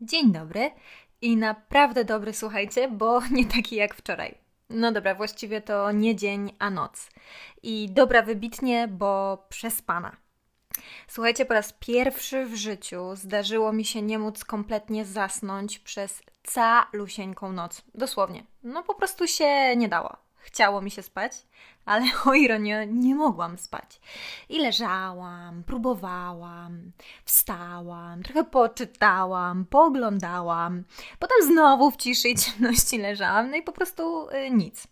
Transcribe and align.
Dzień 0.00 0.32
dobry 0.32 0.70
i 1.20 1.36
naprawdę 1.36 2.04
dobry, 2.04 2.32
słuchajcie, 2.32 2.88
bo 2.88 3.20
nie 3.30 3.46
taki 3.46 3.76
jak 3.76 3.94
wczoraj. 3.94 4.38
No 4.70 4.92
dobra, 4.92 5.14
właściwie 5.14 5.60
to 5.60 5.92
nie 5.92 6.16
dzień, 6.16 6.52
a 6.58 6.70
noc. 6.70 7.10
I 7.62 7.88
dobra 7.90 8.22
wybitnie, 8.22 8.88
bo 8.88 9.44
przespana. 9.48 10.16
Słuchajcie, 11.08 11.46
po 11.46 11.54
raz 11.54 11.72
pierwszy 11.72 12.46
w 12.46 12.54
życiu 12.54 13.16
zdarzyło 13.16 13.72
mi 13.72 13.84
się 13.84 14.02
nie 14.02 14.18
móc 14.18 14.44
kompletnie 14.44 15.04
zasnąć 15.04 15.78
przez 15.78 16.22
calusieńką 16.42 17.52
noc. 17.52 17.82
Dosłownie. 17.94 18.44
No 18.62 18.82
po 18.82 18.94
prostu 18.94 19.26
się 19.26 19.76
nie 19.76 19.88
dało. 19.88 20.27
Chciało 20.48 20.82
mi 20.82 20.90
się 20.90 21.02
spać, 21.02 21.32
ale 21.84 22.04
o 22.26 22.34
ironię 22.34 22.86
nie 22.86 23.14
mogłam 23.14 23.58
spać. 23.58 24.00
I 24.48 24.58
leżałam, 24.58 25.64
próbowałam, 25.64 26.92
wstałam, 27.24 28.22
trochę 28.22 28.44
poczytałam, 28.44 29.64
pooglądałam, 29.64 30.84
potem 31.18 31.36
znowu 31.42 31.90
w 31.90 31.96
ciszy 31.96 32.28
i 32.28 32.36
ciemności 32.36 32.98
leżałam, 33.08 33.50
no 33.50 33.56
i 33.56 33.62
po 33.62 33.72
prostu 33.72 34.28
y, 34.30 34.50
nic. 34.50 34.86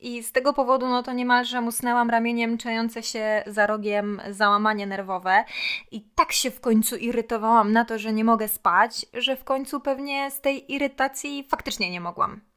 I 0.00 0.22
z 0.22 0.32
tego 0.32 0.52
powodu, 0.52 0.88
no 0.88 1.02
to 1.02 1.12
niemalże 1.12 1.60
musnęłam 1.60 2.10
ramieniem 2.10 2.58
czejące 2.58 3.02
się 3.02 3.42
za 3.46 3.66
rogiem 3.66 4.20
załamanie 4.30 4.86
nerwowe. 4.86 5.44
I 5.90 6.00
tak 6.00 6.32
się 6.32 6.50
w 6.50 6.60
końcu 6.60 6.96
irytowałam 6.96 7.72
na 7.72 7.84
to, 7.84 7.98
że 7.98 8.12
nie 8.12 8.24
mogę 8.24 8.48
spać, 8.48 9.06
że 9.14 9.36
w 9.36 9.44
końcu 9.44 9.80
pewnie 9.80 10.30
z 10.30 10.40
tej 10.40 10.72
irytacji 10.72 11.46
faktycznie 11.50 11.90
nie 11.90 12.00
mogłam. 12.00 12.49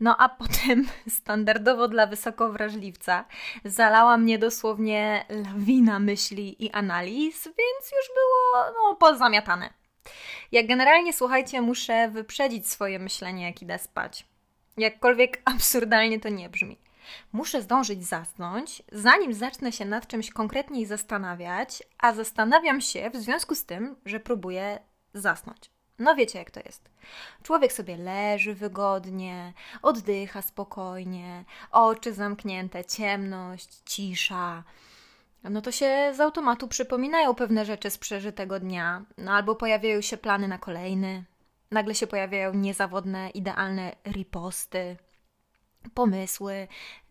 No 0.00 0.16
a 0.16 0.28
potem, 0.28 0.88
standardowo 1.20 1.88
dla 1.88 2.06
wysokowrażliwca, 2.06 3.24
zalała 3.64 4.16
mnie 4.16 4.38
dosłownie 4.38 5.26
lawina 5.28 5.98
myśli 5.98 6.64
i 6.64 6.70
analiz, 6.70 7.44
więc 7.44 7.92
już 7.92 8.08
było 8.14 8.72
no, 8.74 8.96
pozamiatane. 8.96 9.70
Jak 10.52 10.66
generalnie, 10.66 11.12
słuchajcie, 11.12 11.62
muszę 11.62 12.08
wyprzedzić 12.08 12.68
swoje 12.68 12.98
myślenie, 12.98 13.44
jak 13.46 13.62
idę 13.62 13.78
spać. 13.78 14.26
Jakkolwiek 14.76 15.42
absurdalnie 15.44 16.20
to 16.20 16.28
nie 16.28 16.48
brzmi. 16.48 16.78
Muszę 17.32 17.62
zdążyć 17.62 18.04
zasnąć, 18.06 18.82
zanim 18.92 19.34
zacznę 19.34 19.72
się 19.72 19.84
nad 19.84 20.06
czymś 20.06 20.30
konkretniej 20.30 20.86
zastanawiać, 20.86 21.82
a 21.98 22.12
zastanawiam 22.12 22.80
się 22.80 23.10
w 23.10 23.16
związku 23.16 23.54
z 23.54 23.64
tym, 23.64 23.96
że 24.06 24.20
próbuję 24.20 24.78
zasnąć. 25.14 25.71
No 25.98 26.14
wiecie, 26.14 26.38
jak 26.38 26.50
to 26.50 26.60
jest. 26.60 26.90
Człowiek 27.42 27.72
sobie 27.72 27.96
leży 27.96 28.54
wygodnie, 28.54 29.52
oddycha 29.82 30.42
spokojnie, 30.42 31.44
oczy 31.70 32.12
zamknięte, 32.12 32.84
ciemność, 32.84 33.68
cisza. 33.84 34.64
No 35.44 35.62
to 35.62 35.72
się 35.72 36.12
z 36.14 36.20
automatu 36.20 36.68
przypominają 36.68 37.34
pewne 37.34 37.64
rzeczy 37.64 37.90
z 37.90 37.98
przeżytego 37.98 38.60
dnia, 38.60 39.02
no 39.18 39.32
albo 39.32 39.54
pojawiają 39.54 40.00
się 40.00 40.16
plany 40.16 40.48
na 40.48 40.58
kolejny. 40.58 41.24
Nagle 41.70 41.94
się 41.94 42.06
pojawiają 42.06 42.54
niezawodne, 42.54 43.30
idealne 43.30 43.96
riposty, 44.06 44.96
pomysły, 45.94 46.68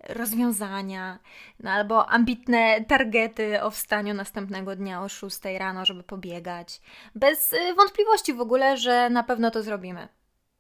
rozwiązania, 0.10 1.20
no 1.60 1.72
albo 1.72 2.10
ambitne 2.10 2.86
targety 2.86 3.64
o 3.64 3.72
wstaniu 3.72 4.14
następnego 4.14 4.76
dnia 4.76 5.04
o 5.04 5.10
6 5.10 5.40
rano, 5.58 5.86
żeby 5.86 6.04
pobiegać. 6.04 6.82
Bez 7.16 7.54
y, 7.54 7.74
wątpliwości 7.74 8.34
w 8.34 8.42
ogóle, 8.42 8.78
że 8.78 9.10
na 9.10 9.24
pewno 9.24 9.52
to 9.52 9.64
zrobimy. 9.64 10.08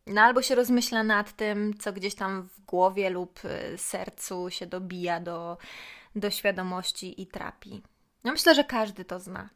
No 0.07 0.21
albo 0.21 0.41
się 0.41 0.55
rozmyśla 0.55 1.03
nad 1.03 1.35
tym, 1.35 1.77
co 1.79 1.93
gdzieś 1.93 2.15
tam 2.15 2.43
w 2.43 2.65
głowie 2.65 3.09
lub 3.09 3.39
y, 3.45 3.77
sercu 3.77 4.49
się 4.49 4.65
dobija 4.65 5.19
do, 5.19 5.57
do 6.15 6.29
świadomości 6.29 7.21
i 7.21 7.27
trapi. 7.27 7.81
No 8.23 8.31
myślę, 8.31 8.55
że 8.55 8.63
każdy 8.63 9.05
to 9.05 9.19
zna. 9.19 9.49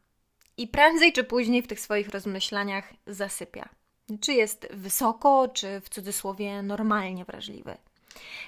I 0.58 0.68
prędzej 0.68 1.14
czy 1.14 1.24
później 1.24 1.62
w 1.62 1.68
tych 1.68 1.80
swoich 1.80 2.10
rozmyślaniach 2.10 2.94
zasypia. 3.08 3.70
Czy 4.22 4.34
jest 4.34 4.68
wysoko, 4.74 5.48
czy 5.48 5.82
w 5.82 5.90
cudzysłowie 5.90 6.62
normalnie 6.62 7.26
wrażliwy. 7.26 7.78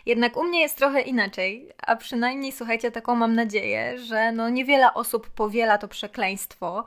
Jednak 0.06 0.38
u 0.38 0.44
mnie 0.44 0.62
jest 0.62 0.78
trochę 0.78 1.02
inaczej, 1.02 1.70
a 1.88 1.96
przynajmniej 1.96 2.52
słuchajcie, 2.52 2.92
taką 2.92 3.16
mam 3.16 3.36
nadzieję, 3.36 4.00
że 4.00 4.32
no 4.32 4.50
niewiele 4.50 4.94
osób 4.94 5.30
powiela 5.30 5.78
to 5.78 5.88
przekleństwo, 5.88 6.86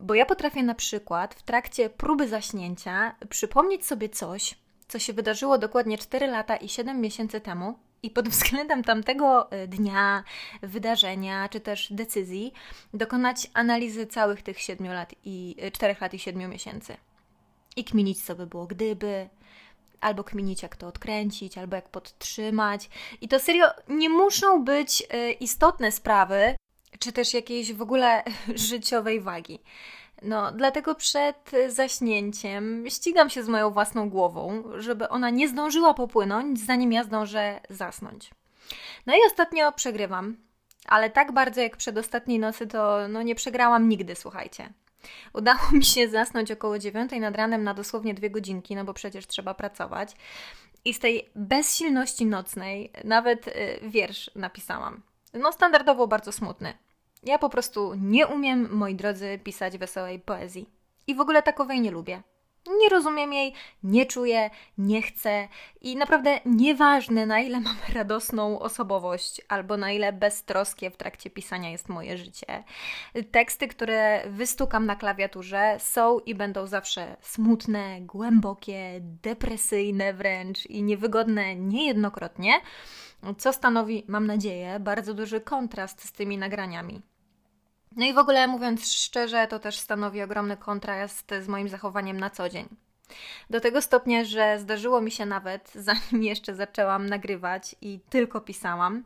bo 0.00 0.14
ja 0.14 0.26
potrafię 0.26 0.62
na 0.62 0.74
przykład 0.74 1.34
w 1.34 1.42
trakcie 1.42 1.90
próby 1.90 2.28
zaśnięcia 2.28 3.14
przypomnieć 3.28 3.86
sobie 3.86 4.08
coś, 4.08 4.54
co 4.88 4.98
się 4.98 5.12
wydarzyło 5.12 5.58
dokładnie 5.58 5.98
4 5.98 6.26
lata 6.26 6.56
i 6.56 6.68
7 6.68 7.00
miesięcy 7.00 7.40
temu, 7.40 7.78
i 8.02 8.10
pod 8.10 8.28
względem 8.28 8.84
tamtego 8.84 9.50
e, 9.50 9.66
dnia, 9.66 10.24
wydarzenia 10.62 11.48
czy 11.48 11.60
też 11.60 11.92
decyzji 11.92 12.52
dokonać 12.94 13.50
analizy 13.54 14.06
całych 14.06 14.42
tych 14.42 14.60
7 14.60 14.86
lat 14.86 15.14
i 15.24 15.56
4 15.72 15.92
e, 15.92 15.96
lat 16.00 16.14
i 16.14 16.18
7 16.18 16.50
miesięcy. 16.50 16.96
I 17.76 17.84
kminić, 17.84 18.18
by 18.36 18.46
było 18.46 18.66
gdyby, 18.66 19.28
albo 20.06 20.24
kminić, 20.24 20.62
jak 20.62 20.76
to 20.76 20.86
odkręcić, 20.86 21.58
albo 21.58 21.76
jak 21.76 21.88
podtrzymać. 21.88 22.90
I 23.20 23.28
to 23.28 23.40
serio 23.40 23.66
nie 23.88 24.10
muszą 24.10 24.64
być 24.64 25.02
y, 25.14 25.32
istotne 25.32 25.92
sprawy, 25.92 26.56
czy 26.98 27.12
też 27.12 27.34
jakiejś 27.34 27.72
w 27.72 27.82
ogóle 27.82 28.24
życiowej 28.68 29.20
wagi. 29.20 29.58
No, 30.22 30.52
dlatego 30.52 30.94
przed 30.94 31.50
zaśnięciem 31.68 32.84
ścigam 32.88 33.30
się 33.30 33.42
z 33.42 33.48
moją 33.48 33.70
własną 33.70 34.10
głową, 34.10 34.62
żeby 34.78 35.08
ona 35.08 35.30
nie 35.30 35.48
zdążyła 35.48 35.94
popłynąć, 35.94 36.60
zanim 36.60 36.92
ja 36.92 37.04
zdążę 37.04 37.60
zasnąć. 37.70 38.30
No 39.06 39.14
i 39.14 39.18
ostatnio 39.26 39.72
przegrywam, 39.72 40.36
ale 40.86 41.10
tak 41.10 41.32
bardzo 41.32 41.60
jak 41.60 41.76
przed 41.76 41.98
ostatniej 41.98 42.38
nocy 42.38 42.66
to 42.66 43.08
no, 43.08 43.22
nie 43.22 43.34
przegrałam 43.34 43.88
nigdy, 43.88 44.14
słuchajcie. 44.14 44.72
Udało 45.32 45.72
mi 45.72 45.84
się 45.84 46.08
zasnąć 46.08 46.50
około 46.50 46.78
dziewiątej 46.78 47.20
nad 47.20 47.36
ranem 47.36 47.64
na 47.64 47.74
dosłownie 47.74 48.14
dwie 48.14 48.30
godzinki, 48.30 48.76
no 48.76 48.84
bo 48.84 48.94
przecież 48.94 49.26
trzeba 49.26 49.54
pracować. 49.54 50.16
I 50.84 50.94
z 50.94 50.98
tej 50.98 51.30
bezsilności 51.34 52.26
nocnej 52.26 52.92
nawet 53.04 53.48
y, 53.48 53.52
wiersz 53.82 54.30
napisałam. 54.34 55.02
No 55.34 55.52
standardowo 55.52 56.06
bardzo 56.06 56.32
smutny. 56.32 56.74
Ja 57.22 57.38
po 57.38 57.48
prostu 57.48 57.94
nie 57.94 58.26
umiem, 58.26 58.68
moi 58.70 58.94
drodzy, 58.94 59.40
pisać 59.44 59.78
wesołej 59.78 60.18
poezji. 60.20 60.70
I 61.06 61.14
w 61.14 61.20
ogóle 61.20 61.42
takowej 61.42 61.80
nie 61.80 61.90
lubię. 61.90 62.22
Nie 62.66 62.88
rozumiem 62.88 63.32
jej, 63.32 63.52
nie 63.82 64.06
czuję, 64.06 64.50
nie 64.78 65.02
chcę 65.02 65.48
i 65.80 65.96
naprawdę 65.96 66.40
nieważne 66.44 67.26
na 67.26 67.40
ile 67.40 67.60
mam 67.60 67.76
radosną 67.94 68.58
osobowość 68.58 69.40
albo 69.48 69.76
na 69.76 69.92
ile 69.92 70.12
beztroskie 70.12 70.90
w 70.90 70.96
trakcie 70.96 71.30
pisania 71.30 71.70
jest 71.70 71.88
moje 71.88 72.18
życie. 72.18 72.64
Teksty, 73.30 73.68
które 73.68 74.22
wystukam 74.30 74.86
na 74.86 74.96
klawiaturze 74.96 75.76
są 75.78 76.18
i 76.18 76.34
będą 76.34 76.66
zawsze 76.66 77.16
smutne, 77.20 78.00
głębokie, 78.00 79.00
depresyjne 79.00 80.14
wręcz 80.14 80.66
i 80.66 80.82
niewygodne 80.82 81.56
niejednokrotnie, 81.56 82.52
co 83.38 83.52
stanowi, 83.52 84.04
mam 84.08 84.26
nadzieję, 84.26 84.80
bardzo 84.80 85.14
duży 85.14 85.40
kontrast 85.40 86.04
z 86.04 86.12
tymi 86.12 86.38
nagraniami. 86.38 87.02
No 87.96 88.06
i 88.06 88.12
w 88.12 88.18
ogóle 88.18 88.46
mówiąc 88.46 88.92
szczerze, 88.92 89.46
to 89.46 89.58
też 89.58 89.78
stanowi 89.78 90.22
ogromny 90.22 90.56
kontrast 90.56 91.30
z 91.40 91.48
moim 91.48 91.68
zachowaniem 91.68 92.20
na 92.20 92.30
co 92.30 92.48
dzień. 92.48 92.68
Do 93.50 93.60
tego 93.60 93.82
stopnia, 93.82 94.24
że 94.24 94.58
zdarzyło 94.58 95.00
mi 95.00 95.10
się 95.10 95.26
nawet, 95.26 95.72
zanim 95.88 96.22
jeszcze 96.22 96.54
zaczęłam 96.54 97.08
nagrywać 97.08 97.76
i 97.80 98.00
tylko 98.10 98.40
pisałam, 98.40 99.04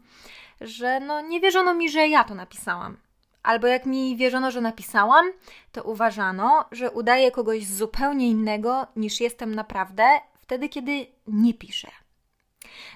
że 0.61 1.01
no 1.01 1.21
nie 1.21 1.41
wierzono 1.41 1.75
mi, 1.75 1.91
że 1.91 2.09
ja 2.09 2.25
to 2.25 2.35
napisałam. 2.35 2.97
Albo 3.43 3.67
jak 3.67 3.87
mi 3.87 4.17
wierzono, 4.17 4.51
że 4.51 4.61
napisałam, 4.61 5.33
to 5.73 5.83
uważano, 5.83 6.65
że 6.73 6.91
udaję 6.91 7.31
kogoś 7.31 7.67
zupełnie 7.67 8.29
innego 8.29 8.87
niż 8.97 9.21
jestem 9.21 9.55
naprawdę, 9.55 10.05
wtedy 10.35 10.69
kiedy 10.69 11.07
nie 11.27 11.55
piszę. 11.55 11.89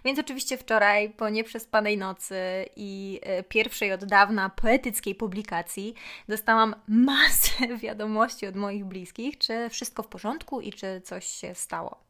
Więc 0.05 0.19
oczywiście 0.19 0.59
wczoraj, 0.59 1.11
po 1.11 1.29
nieprzespanej 1.29 1.99
nocy 1.99 2.37
i 2.77 3.21
e, 3.23 3.43
pierwszej 3.43 3.93
od 3.93 4.05
dawna 4.05 4.51
poetyckiej 4.51 5.15
publikacji, 5.15 5.95
dostałam 6.29 6.75
masę 6.89 7.69
wiadomości 7.83 8.47
od 8.47 8.57
moich 8.57 8.85
bliskich, 8.85 9.39
czy 9.39 9.69
wszystko 9.69 10.03
w 10.03 10.09
porządku 10.09 10.61
i 10.61 10.73
czy 10.73 11.01
coś 11.05 11.27
się 11.27 11.55
stało. 11.55 12.05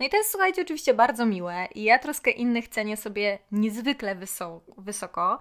No 0.00 0.06
i 0.06 0.10
to 0.10 0.16
jest, 0.16 0.30
słuchajcie, 0.30 0.62
oczywiście 0.62 0.94
bardzo 0.94 1.26
miłe 1.26 1.68
i 1.74 1.82
ja 1.82 1.98
troskę 1.98 2.30
innych 2.30 2.68
cenię 2.68 2.96
sobie 2.96 3.38
niezwykle 3.52 4.16
wysoko. 4.78 5.38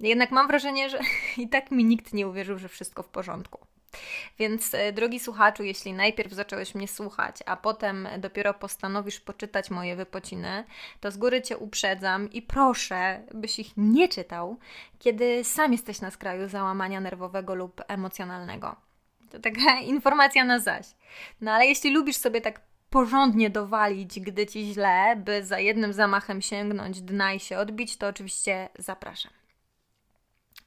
Jednak 0.00 0.30
mam 0.30 0.46
wrażenie, 0.46 0.90
że 0.90 0.98
i 1.42 1.48
tak 1.48 1.70
mi 1.70 1.84
nikt 1.84 2.12
nie 2.12 2.28
uwierzył, 2.28 2.58
że 2.58 2.68
wszystko 2.68 3.02
w 3.02 3.08
porządku. 3.08 3.66
Więc, 4.38 4.74
e, 4.74 4.92
drogi 4.92 5.20
słuchaczu, 5.20 5.62
jeśli 5.62 5.92
najpierw 5.92 6.32
zacząłeś 6.32 6.74
mnie 6.74 6.88
słuchać, 6.88 7.36
a 7.46 7.56
potem 7.56 8.08
dopiero 8.18 8.54
postanowisz 8.54 9.20
poczytać 9.20 9.70
moje 9.70 9.96
wypociny, 9.96 10.64
to 11.00 11.10
z 11.10 11.16
góry 11.16 11.42
Cię 11.42 11.58
uprzedzam 11.58 12.32
i 12.32 12.42
proszę, 12.42 13.22
byś 13.34 13.58
ich 13.58 13.72
nie 13.76 14.08
czytał, 14.08 14.58
kiedy 14.98 15.44
sam 15.44 15.72
jesteś 15.72 16.00
na 16.00 16.10
skraju 16.10 16.48
załamania 16.48 17.00
nerwowego 17.00 17.54
lub 17.54 17.82
emocjonalnego. 17.88 18.76
To 19.30 19.40
taka 19.40 19.80
informacja 19.94 20.44
na 20.44 20.58
zaś. 20.58 20.86
No 21.40 21.52
ale 21.52 21.66
jeśli 21.66 21.90
lubisz 21.90 22.16
sobie 22.16 22.40
tak 22.40 22.60
porządnie 22.90 23.50
dowalić, 23.50 24.20
gdy 24.20 24.46
ci 24.46 24.72
źle, 24.72 25.16
by 25.16 25.44
za 25.44 25.58
jednym 25.58 25.92
zamachem 25.92 26.42
sięgnąć 26.42 27.00
dna 27.00 27.32
i 27.32 27.40
się 27.40 27.58
odbić, 27.58 27.96
to 27.96 28.06
oczywiście 28.06 28.68
zapraszam. 28.78 29.32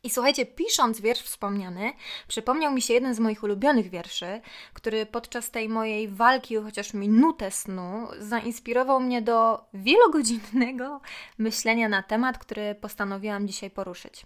I 0.03 0.09
słuchajcie, 0.09 0.45
pisząc 0.45 1.01
wiersz 1.01 1.21
wspomniany, 1.21 1.93
przypomniał 2.27 2.73
mi 2.73 2.81
się 2.81 2.93
jeden 2.93 3.15
z 3.15 3.19
moich 3.19 3.43
ulubionych 3.43 3.89
wierszy, 3.89 4.41
który 4.73 5.05
podczas 5.05 5.51
tej 5.51 5.69
mojej 5.69 6.07
walki 6.07 6.57
o 6.57 6.61
chociaż 6.61 6.93
minutę 6.93 7.51
snu 7.51 8.07
zainspirował 8.19 8.99
mnie 8.99 9.21
do 9.21 9.65
wielogodzinnego 9.73 11.01
myślenia 11.37 11.89
na 11.89 12.03
temat, 12.03 12.37
który 12.37 12.75
postanowiłam 12.75 13.47
dzisiaj 13.47 13.69
poruszyć. 13.69 14.25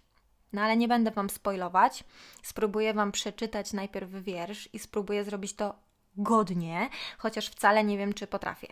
No 0.54 0.62
ale 0.62 0.78
nie 0.78 0.88
będę 0.88 1.12
Wam 1.12 1.30
spoilować. 1.30 2.04
Spróbuję 2.44 2.94
Wam 2.94 3.12
przeczytać 3.12 3.74
najpierw 3.74 4.10
wiersz 4.12 4.70
i 4.74 4.80
spróbuję 4.80 5.24
zrobić 5.24 5.54
to 5.54 5.75
godnie, 6.18 6.90
chociaż 7.18 7.48
wcale 7.50 7.84
nie 7.84 7.98
wiem, 7.98 8.14
czy 8.14 8.28
potrafię. 8.28 8.68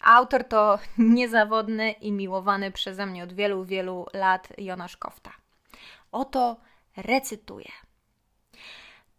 Autor 0.00 0.44
to 0.44 0.78
niezawodny 0.98 1.90
i 1.90 2.12
miłowany 2.12 2.70
przeze 2.70 3.06
mnie 3.06 3.24
od 3.24 3.32
wielu, 3.32 3.64
wielu 3.64 4.06
lat 4.12 4.48
Jonasz 4.58 4.96
Kofta. 4.96 5.41
Oto 6.12 6.60
recytuję. 6.96 7.72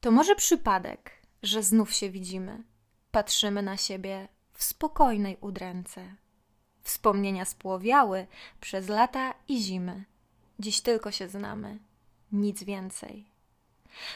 To 0.01 0.11
może 0.11 0.35
przypadek, 0.35 1.11
że 1.43 1.63
znów 1.63 1.93
się 1.93 2.09
widzimy. 2.09 2.63
Patrzymy 3.11 3.61
na 3.61 3.77
siebie 3.77 4.27
w 4.53 4.63
spokojnej 4.63 5.37
udręce. 5.41 6.15
Wspomnienia 6.81 7.45
spłowiały 7.45 8.27
przez 8.61 8.87
lata 8.87 9.33
i 9.47 9.61
zimy. 9.61 10.05
Dziś 10.59 10.81
tylko 10.81 11.11
się 11.11 11.29
znamy, 11.29 11.79
nic 12.31 12.63
więcej. 12.63 13.25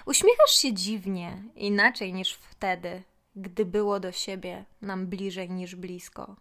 Uśmiechasz 0.06 0.52
się 0.52 0.74
dziwnie, 0.74 1.44
inaczej 1.56 2.14
niż 2.14 2.34
wtedy, 2.34 3.04
gdy 3.36 3.66
było 3.66 4.00
do 4.00 4.12
siebie 4.12 4.66
nam 4.82 5.08
bliżej 5.08 5.50
niż 5.50 5.76
blisko. 5.76 6.36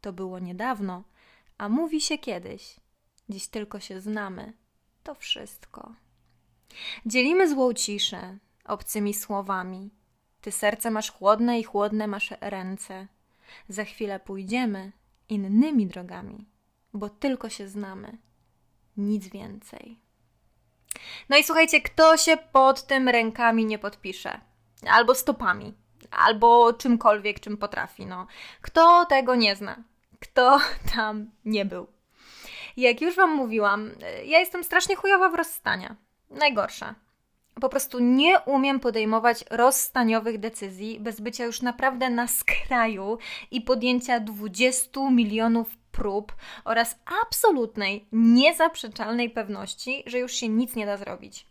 To 0.00 0.12
było 0.12 0.38
niedawno, 0.38 1.04
a 1.58 1.68
mówi 1.68 2.00
się 2.00 2.18
kiedyś. 2.18 2.76
Dziś 3.28 3.48
tylko 3.48 3.80
się 3.80 4.00
znamy 4.00 4.52
to 5.04 5.14
wszystko. 5.14 5.92
Dzielimy 7.06 7.48
złą 7.48 7.72
ciszę 7.72 8.38
obcymi 8.64 9.14
słowami. 9.14 9.90
Ty 10.40 10.52
serce 10.52 10.90
masz 10.90 11.12
chłodne 11.12 11.60
i 11.60 11.64
chłodne 11.64 12.06
masz 12.06 12.34
ręce. 12.40 13.06
Za 13.68 13.84
chwilę 13.84 14.20
pójdziemy 14.20 14.92
innymi 15.28 15.86
drogami, 15.86 16.46
bo 16.94 17.08
tylko 17.08 17.48
się 17.48 17.68
znamy. 17.68 18.18
Nic 18.96 19.28
więcej. 19.28 19.98
No 21.28 21.36
i 21.36 21.44
słuchajcie, 21.44 21.80
kto 21.80 22.16
się 22.16 22.36
pod 22.36 22.86
tym 22.86 23.08
rękami 23.08 23.64
nie 23.66 23.78
podpisze? 23.78 24.40
Albo 24.88 25.14
stopami, 25.14 25.74
albo 26.10 26.72
czymkolwiek, 26.72 27.40
czym 27.40 27.56
potrafi. 27.56 28.06
No. 28.06 28.26
Kto 28.60 29.06
tego 29.06 29.34
nie 29.34 29.56
zna? 29.56 29.76
Kto 30.20 30.58
tam 30.94 31.30
nie 31.44 31.64
był? 31.64 31.93
Jak 32.76 33.00
już 33.00 33.16
Wam 33.16 33.34
mówiłam, 33.34 33.90
ja 34.24 34.38
jestem 34.38 34.64
strasznie 34.64 34.96
chujowa 34.96 35.28
w 35.28 35.34
rozstania. 35.34 35.96
Najgorsza. 36.30 36.94
Po 37.60 37.68
prostu 37.68 37.98
nie 37.98 38.40
umiem 38.40 38.80
podejmować 38.80 39.44
rozstaniowych 39.50 40.38
decyzji 40.38 41.00
bez 41.00 41.20
bycia 41.20 41.44
już 41.44 41.62
naprawdę 41.62 42.10
na 42.10 42.28
skraju 42.28 43.18
i 43.50 43.60
podjęcia 43.60 44.20
20 44.20 45.10
milionów 45.10 45.76
prób 45.92 46.34
oraz 46.64 46.98
absolutnej, 47.26 48.06
niezaprzeczalnej 48.12 49.30
pewności, 49.30 50.02
że 50.06 50.18
już 50.18 50.32
się 50.32 50.48
nic 50.48 50.76
nie 50.76 50.86
da 50.86 50.96
zrobić. 50.96 51.46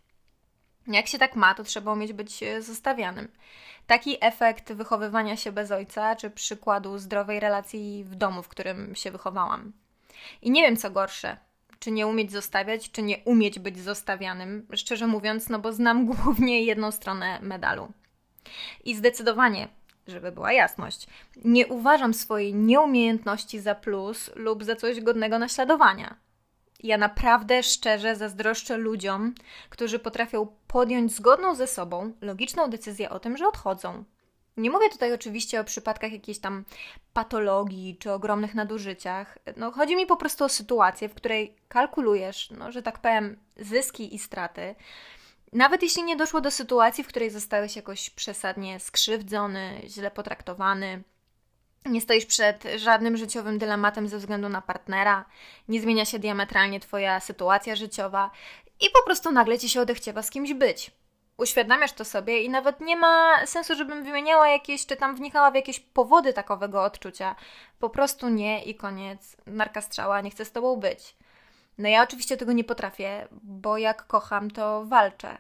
Jak 0.88 1.08
się 1.08 1.18
tak 1.18 1.36
ma, 1.36 1.56
to 1.56 1.64
trzeba 1.64 1.94
umieć 1.94 2.14
być 2.14 2.44
e, 2.44 2.62
zostawianym. 2.62 3.28
Taki 3.88 4.18
efekt 4.22 4.74
wychowywania 4.74 5.38
się 5.38 5.52
bez 5.52 5.72
ojca, 5.72 6.16
czy 6.16 6.30
przykładu 6.30 6.98
zdrowej 6.98 7.40
relacji 7.40 8.04
w 8.04 8.16
domu, 8.16 8.44
w 8.44 8.48
którym 8.48 8.96
się 8.96 9.12
wychowałam. 9.12 9.74
I 10.42 10.52
nie 10.52 10.62
wiem, 10.62 10.78
co 10.78 10.92
gorsze. 10.92 11.38
Czy 11.80 11.92
nie 11.92 12.08
umieć 12.08 12.32
zostawiać, 12.32 12.92
czy 12.92 13.02
nie 13.02 13.18
umieć 13.18 13.60
być 13.60 13.80
zostawianym, 13.80 14.68
szczerze 14.74 15.08
mówiąc, 15.08 15.50
no 15.50 15.60
bo 15.60 15.74
znam 15.74 16.06
głównie 16.14 16.64
jedną 16.64 16.92
stronę 16.92 17.40
medalu. 17.42 17.92
I 18.84 18.96
zdecydowanie, 18.96 19.68
żeby 20.08 20.32
była 20.32 20.54
jasność, 20.54 21.08
nie 21.46 21.68
uważam 21.68 22.14
swojej 22.14 22.56
nieumiejętności 22.56 23.60
za 23.60 23.76
plus 23.76 24.32
lub 24.36 24.64
za 24.64 24.76
coś 24.76 25.02
godnego 25.02 25.40
naśladowania. 25.40 26.16
Ja 26.84 26.98
naprawdę 26.98 27.64
szczerze 27.64 28.16
zazdroszczę 28.16 28.78
ludziom, 28.78 29.36
którzy 29.70 30.00
potrafią 30.00 30.48
podjąć 30.68 31.16
zgodną 31.16 31.56
ze 31.56 31.68
sobą 31.68 32.14
logiczną 32.22 32.70
decyzję 32.70 33.10
o 33.10 33.20
tym, 33.20 33.38
że 33.38 33.48
odchodzą, 33.48 34.04
nie 34.58 34.70
mówię 34.70 34.90
tutaj 34.90 35.14
oczywiście 35.14 35.60
o 35.60 35.64
przypadkach 35.64 36.12
jakiejś 36.12 36.40
tam 36.40 36.64
patologii 37.14 37.98
czy 38.00 38.12
ogromnych 38.12 38.56
nadużyciach. 38.56 39.38
No, 39.58 39.72
chodzi 39.72 39.96
mi 39.96 40.06
po 40.06 40.18
prostu 40.18 40.44
o 40.44 40.50
sytuację, 40.50 41.10
w 41.10 41.16
której 41.16 41.56
kalkulujesz, 41.68 42.50
no, 42.52 42.72
że 42.72 42.82
tak 42.82 43.00
powiem, 43.00 43.38
zyski 43.58 44.16
i 44.16 44.20
straty. 44.20 44.76
Nawet 45.54 45.84
jeśli 45.84 46.04
nie 46.04 46.16
doszło 46.16 46.42
do 46.42 46.52
sytuacji, 46.52 47.04
w 47.04 47.08
której 47.08 47.30
zostałeś 47.30 47.76
jakoś 47.76 48.10
przesadnie 48.10 48.80
skrzywdzony, 48.80 49.82
źle 49.88 50.12
potraktowany, 50.12 51.04
nie 51.86 52.02
stoisz 52.02 52.26
przed 52.26 52.64
żadnym 52.76 53.18
życiowym 53.18 53.58
dylematem 53.58 54.08
ze 54.08 54.18
względu 54.18 54.50
na 54.50 54.62
partnera, 54.62 55.26
nie 55.68 55.82
zmienia 55.82 56.06
się 56.06 56.20
diametralnie 56.20 56.80
Twoja 56.80 57.20
sytuacja 57.20 57.76
życiowa 57.76 58.32
i 58.82 58.86
po 58.94 59.04
prostu 59.06 59.32
nagle 59.32 59.60
Ci 59.60 59.70
się 59.70 59.82
odechciewa 59.82 60.22
z 60.22 60.30
kimś 60.30 60.54
być 60.54 60.92
uświadamiasz 61.38 61.94
to 61.94 62.06
sobie 62.06 62.44
i 62.44 62.50
nawet 62.50 62.82
nie 62.82 62.96
ma 62.96 63.46
sensu, 63.46 63.76
żebym 63.76 64.04
wymieniała 64.04 64.48
jakieś, 64.48 64.86
czy 64.86 64.96
tam 64.96 65.16
wnikała 65.16 65.52
w 65.52 65.56
jakieś 65.56 65.80
powody 65.80 66.34
takowego 66.34 66.84
odczucia. 66.84 67.36
Po 67.80 67.90
prostu 67.90 68.30
nie 68.30 68.64
i 68.64 68.76
koniec. 68.76 69.38
Narka 69.46 69.82
strzała, 69.82 70.22
nie 70.22 70.30
chcę 70.30 70.46
z 70.46 70.52
tobą 70.52 70.76
być. 70.76 71.16
No 71.78 71.90
ja 71.90 72.04
oczywiście 72.04 72.38
tego 72.38 72.54
nie 72.54 72.64
potrafię, 72.64 73.28
bo 73.32 73.78
jak 73.78 74.08
kocham, 74.08 74.52
to 74.52 74.86
walczę. 74.86 75.38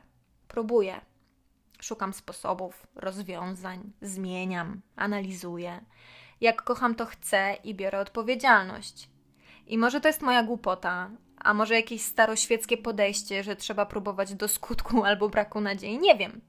Próbuję. 0.48 1.02
Szukam 1.82 2.14
sposobów, 2.14 2.88
rozwiązań, 2.96 3.92
zmieniam, 4.02 4.82
analizuję. 4.96 5.82
Jak 6.42 6.62
kocham, 6.62 6.96
to 6.96 7.06
chcę 7.06 7.58
i 7.64 7.76
biorę 7.76 8.00
odpowiedzialność. 8.00 9.10
I 9.68 9.78
może 9.78 10.02
to 10.02 10.08
jest 10.08 10.22
moja 10.22 10.44
głupota, 10.44 11.10
a 11.44 11.54
może 11.54 11.76
jakieś 11.76 12.02
staroświeckie 12.02 12.78
podejście, 12.78 13.44
że 13.44 13.56
trzeba 13.56 13.86
próbować 13.86 14.36
do 14.36 14.48
skutku 14.48 15.04
albo 15.06 15.30
braku 15.30 15.62
nadziei? 15.62 16.00
Nie 16.00 16.16
wiem. 16.16 16.42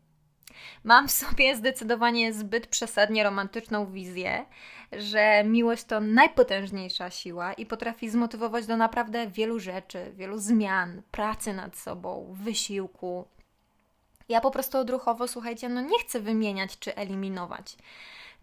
Mam 0.84 1.08
w 1.08 1.12
sobie 1.12 1.56
zdecydowanie 1.56 2.32
zbyt 2.32 2.66
przesadnie 2.66 3.24
romantyczną 3.24 3.92
wizję, 3.92 4.44
że 4.92 5.44
miłość 5.44 5.84
to 5.84 6.00
najpotężniejsza 6.00 7.10
siła 7.10 7.52
i 7.52 7.66
potrafi 7.66 8.10
zmotywować 8.10 8.66
do 8.66 8.76
naprawdę 8.76 9.26
wielu 9.26 9.60
rzeczy, 9.60 10.12
wielu 10.16 10.38
zmian, 10.38 11.02
pracy 11.10 11.52
nad 11.52 11.76
sobą, 11.76 12.34
wysiłku. 12.42 13.24
Ja 14.28 14.40
po 14.40 14.50
prostu 14.50 14.78
odruchowo, 14.78 15.28
słuchajcie, 15.28 15.68
no 15.68 15.80
nie 15.80 15.98
chcę 15.98 16.20
wymieniać 16.20 16.78
czy 16.78 16.96
eliminować. 16.96 17.76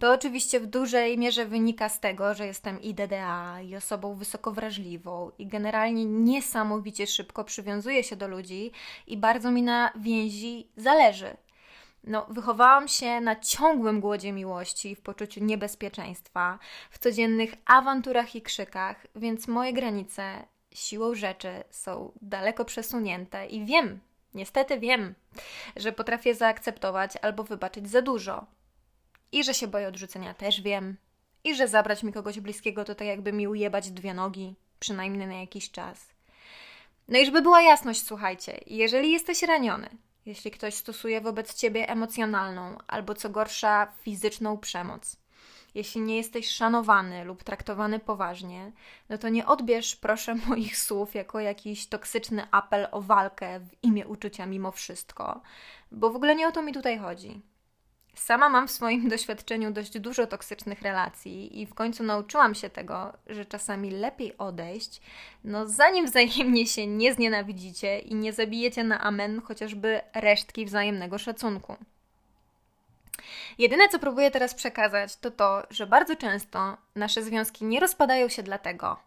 To 0.02 0.12
oczywiście 0.12 0.60
w 0.60 0.66
dużej 0.66 1.18
mierze 1.18 1.46
wynika 1.46 1.90
z 1.90 2.00
tego, 2.00 2.34
że 2.34 2.48
jestem 2.48 2.82
i 2.82 2.94
DDA, 2.94 3.62
i 3.62 3.76
osobą 3.76 4.16
wysoko 4.16 4.52
wrażliwą, 4.52 5.32
i 5.40 5.48
generalnie 5.48 6.06
niesamowicie 6.06 7.08
szybko 7.08 7.44
przywiązuję 7.44 8.04
się 8.04 8.16
do 8.16 8.28
ludzi 8.28 8.72
i 9.08 9.18
bardzo 9.18 9.52
mi 9.52 9.62
na 9.64 9.92
więzi 9.96 10.68
zależy. 10.78 11.38
No, 12.04 12.26
wychowałam 12.30 12.88
się 12.88 13.22
na 13.22 13.36
ciągłym 13.36 14.00
głodzie 14.00 14.32
miłości, 14.32 14.96
w 14.96 15.02
poczuciu 15.02 15.44
niebezpieczeństwa, 15.44 16.60
w 16.92 17.00
codziennych 17.00 17.54
awanturach 17.66 18.36
i 18.36 18.42
krzykach, 18.42 19.08
więc 19.16 19.48
moje 19.48 19.74
granice 19.74 20.44
siłą 20.74 21.16
rzeczy 21.16 21.64
są 21.70 22.12
daleko 22.22 22.66
przesunięte 22.66 23.48
i 23.48 23.66
wiem, 23.66 24.00
niestety 24.34 24.80
wiem, 24.80 25.16
że 25.76 25.92
potrafię 25.92 26.36
zaakceptować 26.36 27.18
albo 27.22 27.44
wybaczyć 27.44 27.90
za 27.90 28.02
dużo. 28.02 28.46
I 29.32 29.44
że 29.44 29.54
się 29.54 29.68
boję 29.68 29.88
odrzucenia 29.88 30.34
też 30.34 30.62
wiem. 30.62 30.98
I 31.44 31.56
że 31.56 31.68
zabrać 31.68 32.04
mi 32.04 32.14
kogoś 32.14 32.40
bliskiego 32.40 32.84
to 32.84 32.96
tak 32.96 33.08
jakby 33.08 33.34
mi 33.34 33.48
ujebać 33.48 33.92
dwie 33.92 34.14
nogi, 34.14 34.56
przynajmniej 34.80 35.28
na 35.28 35.36
jakiś 35.36 35.72
czas. 35.72 36.10
No 37.08 37.20
i 37.20 37.26
żeby 37.26 37.42
była 37.42 37.62
jasność, 37.62 38.04
słuchajcie, 38.06 38.60
jeżeli 38.68 39.12
jesteś 39.12 39.44
raniony, 39.44 39.90
jeśli 40.26 40.52
ktoś 40.52 40.74
stosuje 40.74 41.22
wobec 41.22 41.54
ciebie 41.54 41.90
emocjonalną 41.90 42.78
albo 42.88 43.14
co 43.14 43.30
gorsza 43.30 43.94
fizyczną 44.02 44.58
przemoc, 44.58 45.18
jeśli 45.76 46.02
nie 46.02 46.18
jesteś 46.18 46.50
szanowany 46.50 47.24
lub 47.24 47.44
traktowany 47.44 48.00
poważnie, 48.00 48.72
no 49.10 49.18
to 49.18 49.30
nie 49.30 49.46
odbierz 49.46 49.96
proszę 49.96 50.36
moich 50.48 50.78
słów 50.78 51.16
jako 51.16 51.40
jakiś 51.40 51.88
toksyczny 51.88 52.48
apel 52.52 52.88
o 52.92 53.02
walkę 53.02 53.60
w 53.60 53.84
imię 53.84 54.08
uczucia 54.08 54.46
mimo 54.46 54.72
wszystko, 54.72 55.42
bo 55.92 56.10
w 56.10 56.16
ogóle 56.16 56.36
nie 56.36 56.48
o 56.48 56.52
to 56.52 56.62
mi 56.62 56.74
tutaj 56.74 56.98
chodzi. 56.98 57.42
Sama 58.14 58.50
mam 58.50 58.68
w 58.68 58.72
swoim 58.72 59.10
doświadczeniu 59.10 59.72
dość 59.72 60.00
dużo 60.00 60.28
toksycznych 60.28 60.82
relacji 60.82 61.62
i 61.62 61.66
w 61.66 61.74
końcu 61.74 62.04
nauczyłam 62.04 62.56
się 62.56 62.70
tego, 62.70 63.14
że 63.28 63.46
czasami 63.46 63.92
lepiej 63.92 64.38
odejść, 64.38 65.02
no 65.44 65.68
zanim 65.68 66.06
wzajemnie 66.06 66.68
się 66.68 66.88
nie 66.88 67.14
znienawidzicie 67.14 68.00
i 68.00 68.16
nie 68.16 68.34
zabijecie 68.34 68.84
na 68.84 69.02
amen 69.02 69.42
chociażby 69.42 70.02
resztki 70.14 70.66
wzajemnego 70.66 71.18
szacunku. 71.18 71.76
Jedyne, 73.58 73.90
co 73.90 74.00
próbuję 74.00 74.32
teraz 74.32 74.54
przekazać, 74.54 75.16
to 75.16 75.32
to, 75.32 75.64
że 75.70 75.88
bardzo 75.88 76.16
często 76.16 76.78
nasze 76.96 77.24
związki 77.24 77.66
nie 77.66 77.80
rozpadają 77.80 78.30
się 78.30 78.44
dlatego, 78.44 79.00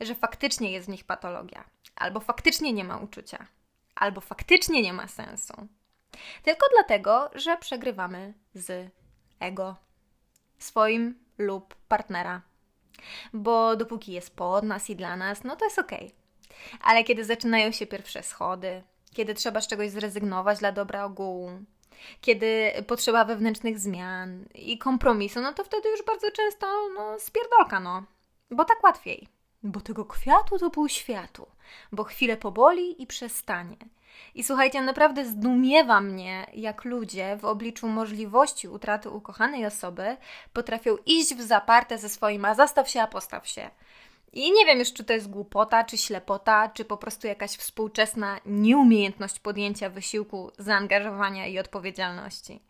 że 0.00 0.14
faktycznie 0.14 0.72
jest 0.72 0.86
w 0.86 0.90
nich 0.90 1.04
patologia, 1.04 1.64
albo 1.96 2.20
faktycznie 2.20 2.72
nie 2.72 2.84
ma 2.84 2.96
uczucia, 2.96 3.46
albo 3.94 4.20
faktycznie 4.20 4.82
nie 4.82 4.92
ma 4.92 5.08
sensu. 5.08 5.68
Tylko 6.42 6.66
dlatego, 6.74 7.30
że 7.34 7.56
przegrywamy 7.56 8.34
z 8.54 8.90
ego 9.40 9.76
swoim 10.58 11.18
lub 11.38 11.74
partnera. 11.74 12.42
Bo 13.32 13.76
dopóki 13.76 14.12
jest 14.12 14.36
pod 14.36 14.64
nas 14.64 14.90
i 14.90 14.96
dla 14.96 15.16
nas, 15.16 15.44
no 15.44 15.56
to 15.56 15.64
jest 15.64 15.78
ok. 15.78 15.92
Ale 16.82 17.04
kiedy 17.04 17.24
zaczynają 17.24 17.72
się 17.72 17.86
pierwsze 17.86 18.22
schody, 18.22 18.82
kiedy 19.14 19.34
trzeba 19.34 19.60
z 19.60 19.66
czegoś 19.66 19.90
zrezygnować 19.90 20.58
dla 20.58 20.72
dobra 20.72 21.04
ogółu, 21.04 21.50
kiedy 22.20 22.72
potrzeba 22.86 23.24
wewnętrznych 23.24 23.78
zmian 23.78 24.44
i 24.54 24.78
kompromisu, 24.78 25.40
no 25.40 25.52
to 25.52 25.64
wtedy 25.64 25.88
już 25.88 26.02
bardzo 26.02 26.30
często 26.30 26.66
no, 26.94 27.20
spierdolka, 27.20 27.80
no. 27.80 28.02
Bo 28.50 28.64
tak 28.64 28.84
łatwiej. 28.84 29.28
Bo 29.62 29.80
tego 29.80 30.04
kwiatu 30.04 30.58
to 30.58 30.70
pół 30.70 30.88
światu. 30.88 31.46
Bo 31.92 32.04
chwilę 32.04 32.36
poboli 32.36 33.02
i 33.02 33.06
przestanie. 33.06 33.76
I 34.34 34.44
słuchajcie, 34.44 34.82
naprawdę 34.82 35.24
zdumiewa 35.24 36.00
mnie, 36.00 36.46
jak 36.54 36.84
ludzie 36.84 37.36
w 37.36 37.44
obliczu 37.44 37.88
możliwości 37.88 38.68
utraty 38.68 39.10
ukochanej 39.10 39.66
osoby 39.66 40.16
potrafią 40.52 40.96
iść 41.06 41.34
w 41.34 41.40
zaparte 41.40 41.98
ze 41.98 42.08
swoim, 42.08 42.44
a 42.44 42.54
zastaw 42.54 42.90
się, 42.90 43.02
a 43.02 43.06
postaw 43.06 43.48
się. 43.48 43.70
I 44.32 44.52
nie 44.52 44.66
wiem 44.66 44.78
już, 44.78 44.92
czy 44.92 45.04
to 45.04 45.12
jest 45.12 45.30
głupota, 45.30 45.84
czy 45.84 45.96
ślepota, 45.96 46.70
czy 46.74 46.84
po 46.84 46.96
prostu 46.96 47.26
jakaś 47.26 47.50
współczesna 47.50 48.40
nieumiejętność 48.46 49.38
podjęcia 49.38 49.90
wysiłku, 49.90 50.50
zaangażowania 50.58 51.46
i 51.46 51.58
odpowiedzialności. 51.58 52.60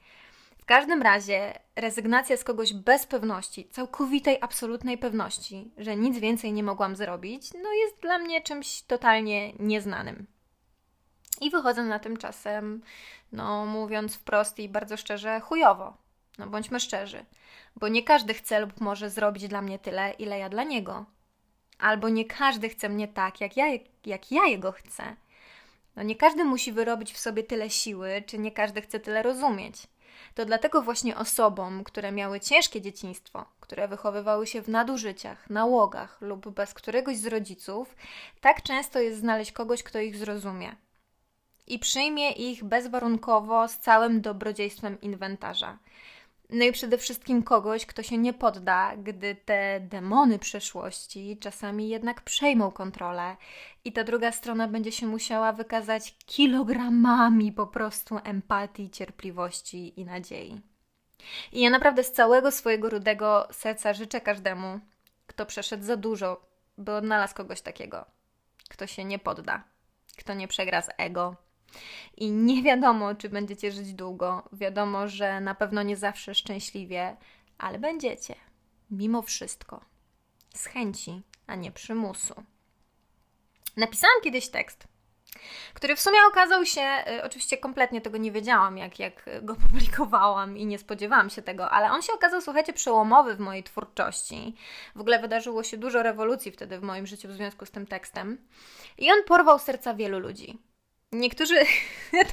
W 0.58 0.64
każdym 0.64 1.02
razie 1.02 1.58
rezygnacja 1.76 2.36
z 2.36 2.44
kogoś 2.44 2.74
bez 2.74 3.06
pewności, 3.06 3.68
całkowitej, 3.68 4.38
absolutnej 4.40 4.98
pewności, 4.98 5.70
że 5.78 5.96
nic 5.96 6.18
więcej 6.18 6.52
nie 6.52 6.62
mogłam 6.62 6.96
zrobić, 6.96 7.52
no 7.62 7.72
jest 7.72 8.00
dla 8.02 8.18
mnie 8.18 8.42
czymś 8.42 8.82
totalnie 8.82 9.52
nieznanym. 9.52 10.26
I 11.40 11.50
wychodzę 11.50 11.82
na 11.82 11.98
tym 11.98 12.16
czasem, 12.16 12.82
no 13.32 13.66
mówiąc 13.66 14.16
wprost 14.16 14.58
i 14.58 14.68
bardzo 14.68 14.96
szczerze, 14.96 15.40
chujowo. 15.40 15.96
No 16.38 16.46
bądźmy 16.46 16.80
szczerzy, 16.80 17.24
bo 17.76 17.88
nie 17.88 18.02
każdy 18.02 18.34
chce 18.34 18.60
lub 18.60 18.80
może 18.80 19.10
zrobić 19.10 19.48
dla 19.48 19.62
mnie 19.62 19.78
tyle, 19.78 20.10
ile 20.10 20.38
ja 20.38 20.48
dla 20.48 20.64
niego. 20.64 21.04
Albo 21.78 22.08
nie 22.08 22.24
każdy 22.24 22.68
chce 22.68 22.88
mnie 22.88 23.08
tak, 23.08 23.40
jak 23.40 23.56
ja, 23.56 23.66
jak 24.06 24.32
ja 24.32 24.46
jego 24.46 24.72
chcę. 24.72 25.16
No 25.96 26.02
nie 26.02 26.16
każdy 26.16 26.44
musi 26.44 26.72
wyrobić 26.72 27.12
w 27.12 27.18
sobie 27.18 27.42
tyle 27.42 27.70
siły, 27.70 28.22
czy 28.26 28.38
nie 28.38 28.52
każdy 28.52 28.80
chce 28.80 29.00
tyle 29.00 29.22
rozumieć. 29.22 29.86
To 30.34 30.44
dlatego 30.44 30.82
właśnie 30.82 31.16
osobom, 31.16 31.84
które 31.84 32.12
miały 32.12 32.40
ciężkie 32.40 32.80
dzieciństwo, 32.80 33.44
które 33.60 33.88
wychowywały 33.88 34.46
się 34.46 34.62
w 34.62 34.68
nadużyciach, 34.68 35.50
nałogach 35.50 36.20
lub 36.20 36.48
bez 36.48 36.74
któregoś 36.74 37.16
z 37.16 37.26
rodziców, 37.26 37.96
tak 38.40 38.62
często 38.62 39.00
jest 39.00 39.20
znaleźć 39.20 39.52
kogoś, 39.52 39.82
kto 39.82 40.00
ich 40.00 40.16
zrozumie 40.16 40.76
i 41.68 41.78
przyjmie 41.78 42.30
ich 42.30 42.64
bezwarunkowo 42.64 43.68
z 43.68 43.78
całym 43.78 44.20
dobrodziejstwem 44.20 45.00
inwentarza. 45.00 45.78
No 46.50 46.64
i 46.64 46.72
przede 46.72 46.98
wszystkim 46.98 47.42
kogoś, 47.42 47.86
kto 47.86 48.02
się 48.02 48.18
nie 48.18 48.32
podda, 48.32 48.96
gdy 48.96 49.34
te 49.34 49.80
demony 49.80 50.38
przeszłości 50.38 51.38
czasami 51.40 51.88
jednak 51.88 52.20
przejmą 52.20 52.70
kontrolę 52.70 53.36
i 53.84 53.92
ta 53.92 54.04
druga 54.04 54.32
strona 54.32 54.68
będzie 54.68 54.92
się 54.92 55.06
musiała 55.06 55.52
wykazać 55.52 56.16
kilogramami 56.26 57.52
po 57.52 57.66
prostu 57.66 58.18
empatii, 58.24 58.90
cierpliwości 58.90 60.00
i 60.00 60.04
nadziei. 60.04 60.60
I 61.52 61.60
ja 61.60 61.70
naprawdę 61.70 62.04
z 62.04 62.12
całego 62.12 62.50
swojego 62.50 62.90
rudego 62.90 63.48
serca 63.52 63.92
życzę 63.92 64.20
każdemu, 64.20 64.80
kto 65.26 65.46
przeszedł 65.46 65.84
za 65.84 65.96
dużo, 65.96 66.40
by 66.78 66.92
odnalazł 66.92 67.34
kogoś 67.34 67.60
takiego, 67.60 68.04
kto 68.68 68.86
się 68.86 69.04
nie 69.04 69.18
podda, 69.18 69.62
kto 70.18 70.34
nie 70.34 70.48
przegra 70.48 70.82
z 70.82 70.88
ego, 70.98 71.36
i 72.16 72.30
nie 72.30 72.62
wiadomo, 72.62 73.14
czy 73.14 73.28
będziecie 73.28 73.72
żyć 73.72 73.94
długo. 73.94 74.48
Wiadomo, 74.52 75.08
że 75.08 75.40
na 75.40 75.54
pewno 75.54 75.82
nie 75.82 75.96
zawsze 75.96 76.34
szczęśliwie, 76.34 77.16
ale 77.58 77.78
będziecie. 77.78 78.34
Mimo 78.90 79.22
wszystko. 79.22 79.80
Z 80.54 80.66
chęci, 80.66 81.22
a 81.46 81.54
nie 81.54 81.72
przymusu. 81.72 82.34
Napisałam 83.76 84.22
kiedyś 84.22 84.48
tekst, 84.48 84.88
który 85.74 85.96
w 85.96 86.00
sumie 86.00 86.18
okazał 86.28 86.66
się, 86.66 87.04
y, 87.18 87.22
oczywiście 87.24 87.58
kompletnie 87.58 88.00
tego 88.00 88.18
nie 88.18 88.32
wiedziałam, 88.32 88.78
jak, 88.78 88.98
jak 88.98 89.30
go 89.42 89.54
publikowałam 89.66 90.56
i 90.56 90.66
nie 90.66 90.78
spodziewałam 90.78 91.30
się 91.30 91.42
tego, 91.42 91.70
ale 91.70 91.90
on 91.90 92.02
się 92.02 92.12
okazał, 92.12 92.40
słuchajcie, 92.40 92.72
przełomowy 92.72 93.36
w 93.36 93.40
mojej 93.40 93.62
twórczości. 93.62 94.54
W 94.96 95.00
ogóle 95.00 95.18
wydarzyło 95.18 95.62
się 95.62 95.76
dużo 95.76 96.02
rewolucji 96.02 96.52
wtedy 96.52 96.78
w 96.78 96.82
moim 96.82 97.06
życiu 97.06 97.28
w 97.28 97.32
związku 97.32 97.66
z 97.66 97.70
tym 97.70 97.86
tekstem. 97.86 98.38
I 98.98 99.12
on 99.12 99.24
porwał 99.24 99.58
serca 99.58 99.94
wielu 99.94 100.18
ludzi. 100.18 100.58
Niektórzy, 101.12 101.54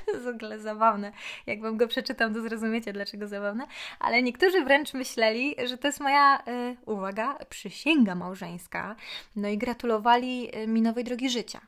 to 0.05 0.11
jest 0.11 0.23
w 0.23 0.27
ogóle 0.27 0.59
zabawne, 0.59 1.11
jak 1.45 1.61
wam 1.61 1.77
go 1.77 1.87
przeczytam, 1.87 2.33
to 2.33 2.41
zrozumiecie, 2.41 2.93
dlaczego 2.93 3.27
zabawne, 3.27 3.67
ale 3.99 4.23
niektórzy 4.23 4.63
wręcz 4.63 4.93
myśleli, 4.93 5.55
że 5.65 5.77
to 5.77 5.87
jest 5.87 5.99
moja, 5.99 6.39
y, 6.39 6.77
uwaga, 6.85 7.37
przysięga 7.49 8.15
małżeńska, 8.15 8.95
no 9.35 9.47
i 9.47 9.57
gratulowali 9.57 10.57
y, 10.57 10.67
mi 10.67 10.81
nowej 10.81 11.03
drogi 11.03 11.29
życia. 11.29 11.61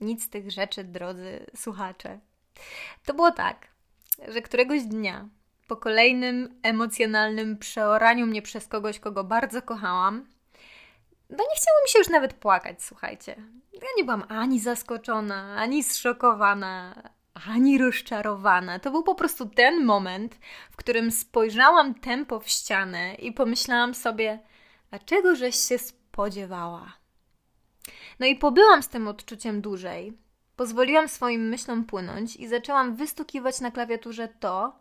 Nic 0.00 0.24
z 0.24 0.28
tych 0.28 0.50
rzeczy, 0.50 0.84
drodzy 0.84 1.46
słuchacze. 1.56 2.18
To 3.04 3.14
było 3.14 3.30
tak, 3.30 3.68
że 4.28 4.42
któregoś 4.42 4.82
dnia, 4.82 5.28
po 5.66 5.76
kolejnym 5.76 6.60
emocjonalnym 6.62 7.58
przeoraniu 7.58 8.26
mnie 8.26 8.42
przez 8.42 8.68
kogoś, 8.68 8.98
kogo 8.98 9.24
bardzo 9.24 9.62
kochałam, 9.62 10.26
no 11.30 11.36
nie 11.36 11.56
chciało 11.56 11.82
mi 11.84 11.88
się 11.88 11.98
już 11.98 12.08
nawet 12.08 12.34
płakać, 12.34 12.82
słuchajcie. 12.82 13.36
Ja 13.72 13.88
nie 13.96 14.04
byłam 14.04 14.24
ani 14.28 14.60
zaskoczona, 14.60 15.56
ani 15.56 15.84
zszokowana, 15.84 17.02
ani 17.48 17.78
rozczarowana. 17.78 18.78
To 18.78 18.90
był 18.90 19.02
po 19.02 19.14
prostu 19.14 19.46
ten 19.46 19.84
moment, 19.84 20.38
w 20.70 20.76
którym 20.76 21.10
spojrzałam 21.10 21.94
tempo 21.94 22.40
w 22.40 22.48
ścianę 22.48 23.14
i 23.14 23.32
pomyślałam 23.32 23.94
sobie, 23.94 24.38
a 24.90 24.98
czego 24.98 25.36
żeś 25.36 25.56
się 25.56 25.78
spodziewała? 25.78 26.92
No 28.20 28.26
i 28.26 28.36
pobyłam 28.36 28.82
z 28.82 28.88
tym 28.88 29.08
odczuciem 29.08 29.60
dłużej. 29.60 30.18
Pozwoliłam 30.56 31.08
swoim 31.08 31.48
myślom 31.48 31.84
płynąć 31.84 32.36
i 32.36 32.48
zaczęłam 32.48 32.96
wystukiwać 32.96 33.60
na 33.60 33.70
klawiaturze 33.70 34.28
to, 34.40 34.78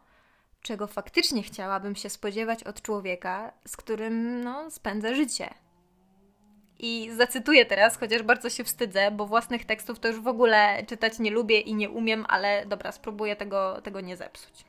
czego 0.61 0.87
faktycznie 0.87 1.43
chciałabym 1.43 1.95
się 1.95 2.09
spodziewać 2.09 2.63
od 2.63 2.81
człowieka, 2.81 3.53
z 3.67 3.77
którym 3.77 4.43
no, 4.43 4.71
spędzę 4.71 5.15
życie. 5.15 5.53
I 6.79 7.11
zacytuję 7.17 7.65
teraz, 7.65 7.97
chociaż 7.97 8.23
bardzo 8.23 8.49
się 8.49 8.63
wstydzę, 8.63 9.11
bo 9.11 9.25
własnych 9.25 9.65
tekstów 9.65 9.99
to 9.99 10.07
już 10.07 10.19
w 10.19 10.27
ogóle 10.27 10.83
czytać 10.87 11.19
nie 11.19 11.31
lubię 11.31 11.59
i 11.59 11.73
nie 11.73 11.89
umiem, 11.89 12.25
ale 12.29 12.65
dobra, 12.65 12.91
spróbuję 12.91 13.35
tego, 13.35 13.81
tego 13.81 14.01
nie 14.01 14.17
zepsuć. 14.17 14.65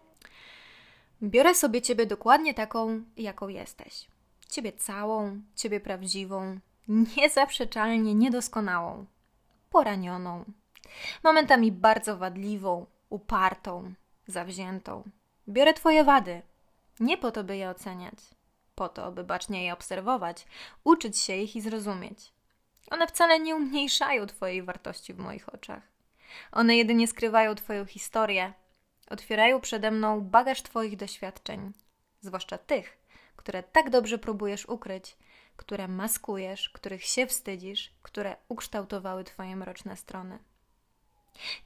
Biorę 1.23 1.55
sobie 1.55 1.83
Ciebie 1.83 2.07
dokładnie 2.07 2.55
taką, 2.55 3.03
jaką 3.17 3.49
jesteś. 3.49 4.07
Ciebie 4.49 4.73
całą, 4.73 5.41
Ciebie 5.55 5.81
prawdziwą, 5.81 6.59
niezaprzeczalnie 7.17 8.15
niedoskonałą, 8.15 9.07
poranioną, 9.71 10.45
momentami 11.25 11.73
bardzo 11.73 12.17
wadliwą, 12.17 12.87
upartą, 13.09 13.95
zawziętą. 14.27 15.03
Biorę 15.49 15.75
Twoje 15.75 16.05
wady, 16.05 16.43
nie 17.00 17.19
po 17.19 17.31
to, 17.31 17.45
by 17.45 17.57
je 17.57 17.71
oceniać, 17.71 18.19
po 18.78 18.88
to, 18.88 19.12
by 19.12 19.25
bacznie 19.25 19.64
je 19.64 19.73
obserwować, 19.73 20.47
uczyć 20.85 21.18
się 21.18 21.37
ich 21.37 21.56
i 21.56 21.61
zrozumieć. 21.61 22.32
One 22.90 23.06
wcale 23.06 23.40
nie 23.40 23.56
umniejszają 23.56 24.26
Twojej 24.26 24.62
wartości 24.62 25.14
w 25.14 25.18
moich 25.18 25.54
oczach. 25.54 25.82
One 26.52 26.76
jedynie 26.76 27.08
skrywają 27.08 27.54
Twoją 27.54 27.85
historię, 27.85 28.52
otwierają 29.11 29.61
przede 29.61 29.90
mną 29.90 30.20
bagaż 30.20 30.62
Twoich 30.62 30.97
doświadczeń, 30.97 31.73
zwłaszcza 32.20 32.58
tych, 32.58 32.99
które 33.37 33.62
tak 33.62 33.90
dobrze 33.90 34.18
próbujesz 34.18 34.66
ukryć, 34.66 35.16
które 35.56 35.88
maskujesz, 35.88 36.70
których 36.70 37.04
się 37.04 37.26
wstydzisz, 37.26 37.92
które 38.02 38.37
ukształtowały 38.49 39.25
Twoje 39.25 39.56
mroczne 39.56 39.97
strony. 39.97 40.38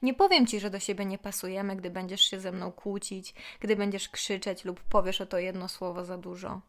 Nie 0.01 0.13
powiem 0.13 0.47
ci, 0.47 0.59
że 0.59 0.69
do 0.69 0.79
siebie 0.79 1.05
nie 1.05 1.17
pasujemy, 1.17 1.75
gdy 1.75 1.89
będziesz 1.89 2.21
się 2.21 2.39
ze 2.39 2.51
mną 2.51 2.71
kłócić, 2.71 3.33
gdy 3.59 3.75
będziesz 3.75 4.09
krzyczeć 4.09 4.65
lub 4.65 4.79
powiesz 4.79 5.21
o 5.21 5.25
to 5.25 5.37
jedno 5.37 5.67
słowo 5.67 6.05
za 6.05 6.17
dużo. 6.17 6.61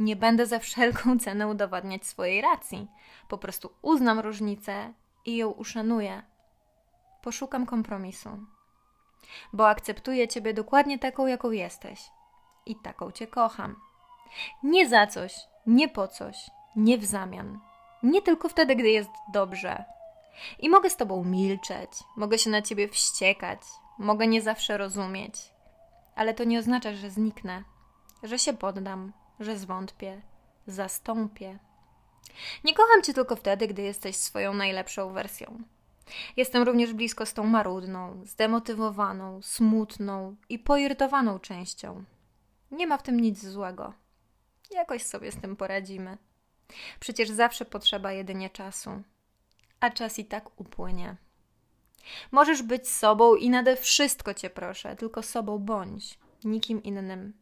Nie 0.00 0.16
będę 0.16 0.46
za 0.46 0.58
wszelką 0.58 1.18
cenę 1.24 1.48
udowadniać 1.48 2.06
swojej 2.06 2.40
racji. 2.40 2.88
Po 3.28 3.38
prostu 3.38 3.70
uznam 3.82 4.20
różnicę 4.20 4.92
i 5.24 5.36
ją 5.36 5.50
uszanuję. 5.50 6.22
Poszukam 7.22 7.66
kompromisu. 7.66 8.30
Bo 9.52 9.68
akceptuję 9.68 10.28
Ciebie 10.28 10.54
dokładnie 10.54 10.98
taką, 10.98 11.26
jaką 11.26 11.50
jesteś. 11.50 12.00
I 12.66 12.76
taką 12.76 13.10
Cię 13.10 13.26
kocham. 13.26 13.76
Nie 14.62 14.88
za 14.88 15.06
coś, 15.06 15.34
nie 15.66 15.88
po 15.88 16.08
coś, 16.08 16.50
nie 16.76 16.98
w 16.98 17.04
zamian. 17.04 17.60
Nie 18.02 18.22
tylko 18.22 18.48
wtedy, 18.48 18.76
gdy 18.76 18.90
jest 18.90 19.10
dobrze. 19.32 19.84
I 20.58 20.68
mogę 20.68 20.90
z 20.90 20.96
Tobą 20.96 21.24
milczeć, 21.24 21.90
mogę 22.16 22.38
się 22.38 22.50
na 22.50 22.62
Ciebie 22.62 22.88
wściekać, 22.88 23.60
mogę 23.98 24.26
nie 24.26 24.42
zawsze 24.42 24.78
rozumieć. 24.78 25.34
Ale 26.14 26.34
to 26.34 26.44
nie 26.44 26.58
oznacza, 26.58 26.92
że 26.92 27.10
zniknę, 27.10 27.64
że 28.22 28.38
się 28.38 28.52
poddam, 28.52 29.12
że 29.40 29.58
zwątpię, 29.58 30.22
zastąpię. 30.66 31.58
Nie 32.64 32.74
kocham 32.74 33.02
cię 33.02 33.14
tylko 33.14 33.36
wtedy, 33.36 33.68
gdy 33.68 33.82
jesteś 33.82 34.16
swoją 34.16 34.54
najlepszą 34.54 35.12
wersją. 35.12 35.62
Jestem 36.36 36.62
również 36.62 36.92
blisko 36.92 37.26
z 37.26 37.34
tą 37.34 37.44
marudną, 37.44 38.22
zdemotywowaną, 38.24 39.42
smutną 39.42 40.36
i 40.48 40.58
poirytowaną 40.58 41.38
częścią. 41.38 42.04
Nie 42.70 42.86
ma 42.86 42.98
w 42.98 43.02
tym 43.02 43.20
nic 43.20 43.46
złego. 43.46 43.92
Jakoś 44.70 45.02
sobie 45.02 45.32
z 45.32 45.40
tym 45.40 45.56
poradzimy. 45.56 46.18
Przecież 47.00 47.30
zawsze 47.30 47.64
potrzeba 47.64 48.12
jedynie 48.12 48.50
czasu, 48.50 48.90
a 49.80 49.90
czas 49.90 50.18
i 50.18 50.24
tak 50.24 50.60
upłynie. 50.60 51.16
Możesz 52.30 52.62
być 52.62 52.88
sobą 52.88 53.34
i 53.34 53.50
nade 53.50 53.76
wszystko 53.76 54.34
cię 54.34 54.50
proszę, 54.50 54.96
tylko 54.96 55.22
sobą 55.22 55.58
bądź, 55.58 56.18
nikim 56.44 56.82
innym. 56.82 57.39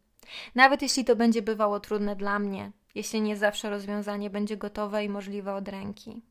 Nawet 0.55 0.83
jeśli 0.83 1.05
to 1.05 1.17
będzie 1.17 1.43
bywało 1.43 1.81
trudne 1.81 2.17
dla 2.17 2.39
mnie, 2.39 2.73
jeśli 2.95 3.21
nie 3.21 3.37
zawsze 3.37 3.71
rozwiązanie 3.71 4.31
będzie 4.31 4.57
gotowe 4.57 5.05
i 5.05 5.09
możliwe 5.09 5.55
od 5.55 5.69
ręki. 5.69 6.23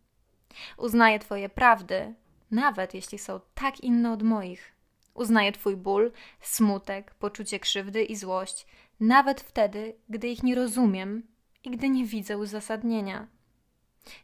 Uznaję 0.78 1.20
Twoje 1.20 1.50
prawdy, 1.50 2.14
nawet 2.52 2.94
jeśli 2.94 3.20
są 3.20 3.40
tak 3.54 3.80
inne 3.80 4.12
od 4.12 4.24
moich. 4.24 4.74
Uznaję 5.14 5.52
Twój 5.52 5.76
ból, 5.76 6.12
smutek, 6.42 7.14
poczucie 7.14 7.60
krzywdy 7.60 8.04
i 8.04 8.16
złość, 8.16 8.68
nawet 9.00 9.42
wtedy, 9.42 9.96
gdy 10.10 10.28
ich 10.28 10.44
nie 10.44 10.56
rozumiem 10.56 11.24
i 11.64 11.72
gdy 11.72 11.90
nie 11.90 12.06
widzę 12.06 12.38
uzasadnienia. 12.38 13.28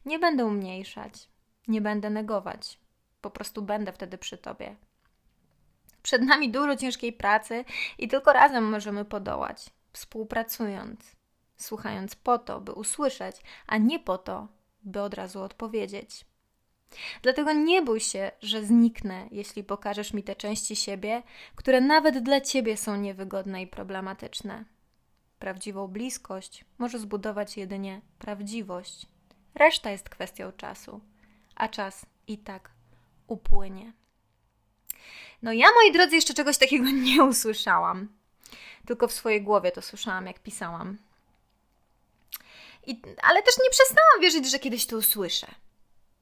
Nie 0.06 0.20
będę 0.20 0.46
umniejszać, 0.46 1.30
nie 1.68 1.82
będę 1.82 2.10
negować, 2.10 2.80
po 3.22 3.30
prostu 3.30 3.62
będę 3.62 3.92
wtedy 3.92 4.18
przy 4.18 4.38
Tobie. 4.38 4.76
Przed 6.04 6.22
nami 6.22 6.52
dużo 6.52 6.76
ciężkiej 6.76 7.14
pracy 7.14 7.66
i 7.98 8.08
tylko 8.08 8.34
razem 8.34 8.64
możemy 8.64 9.06
podołać, 9.06 9.66
współpracując, 9.94 11.16
słuchając 11.58 12.16
po 12.16 12.38
to, 12.38 12.62
by 12.62 12.72
usłyszeć, 12.72 13.36
a 13.68 13.78
nie 13.78 14.00
po 14.00 14.18
to, 14.18 14.48
by 14.84 15.02
od 15.02 15.14
razu 15.14 15.42
odpowiedzieć. 15.42 16.26
Dlatego 17.22 17.54
nie 17.54 17.82
bój 17.82 18.00
się, 18.00 18.32
że 18.42 18.64
zniknę, 18.64 19.28
jeśli 19.32 19.64
pokażesz 19.64 20.14
mi 20.14 20.24
te 20.24 20.36
części 20.36 20.76
siebie, 20.76 21.24
które 21.56 21.82
nawet 21.82 22.20
dla 22.24 22.42
ciebie 22.42 22.78
są 22.78 22.96
niewygodne 22.96 23.62
i 23.62 23.68
problematyczne. 23.68 24.66
Prawdziwą 25.40 25.88
bliskość 25.88 26.66
może 26.78 27.00
zbudować 27.00 27.58
jedynie 27.58 28.02
prawdziwość. 28.20 29.08
Reszta 29.56 29.92
jest 29.92 30.10
kwestią 30.10 30.52
czasu, 30.52 31.02
a 31.56 31.68
czas 31.68 32.06
i 32.28 32.38
tak 32.38 32.72
upłynie. 33.28 33.94
No 35.42 35.54
ja, 35.54 35.68
moi 35.72 35.92
drodzy, 35.92 36.16
jeszcze 36.16 36.34
czegoś 36.34 36.58
takiego 36.58 36.86
nie 37.06 37.24
usłyszałam. 37.24 38.08
Tylko 38.86 39.08
w 39.08 39.14
swojej 39.14 39.42
głowie 39.42 39.72
to 39.72 39.82
słyszałam, 39.82 40.28
jak 40.28 40.40
pisałam. 40.40 40.98
I, 42.88 43.02
ale 43.22 43.44
też 43.44 43.56
nie 43.64 43.70
przestałam 43.70 44.22
wierzyć, 44.22 44.52
że 44.52 44.60
kiedyś 44.60 44.86
to 44.86 44.98
usłyszę. 44.98 45.48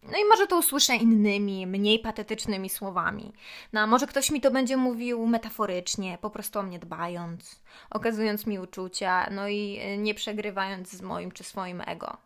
No 0.04 0.18
i 0.18 0.26
może 0.26 0.48
to 0.48 0.58
usłyszę 0.58 0.96
innymi, 0.96 1.68
mniej 1.68 2.00
patetycznymi 2.00 2.70
słowami. 2.70 3.34
No 3.74 3.82
a 3.82 3.88
może 3.88 4.08
ktoś 4.08 4.32
mi 4.32 4.42
to 4.42 4.52
będzie 4.52 4.78
mówił 4.78 5.28
metaforycznie, 5.28 6.18
po 6.22 6.30
prostu 6.30 6.60
o 6.60 6.64
mnie 6.64 6.80
dbając, 6.80 7.62
okazując 7.90 8.46
mi 8.46 8.60
uczucia, 8.60 9.28
no 9.32 9.48
i 9.48 9.78
e, 9.82 9.98
nie 9.98 10.14
przegrywając 10.14 10.90
z 10.90 11.02
moim 11.02 11.32
czy 11.32 11.44
swoim 11.44 11.82
ego. 11.88 12.18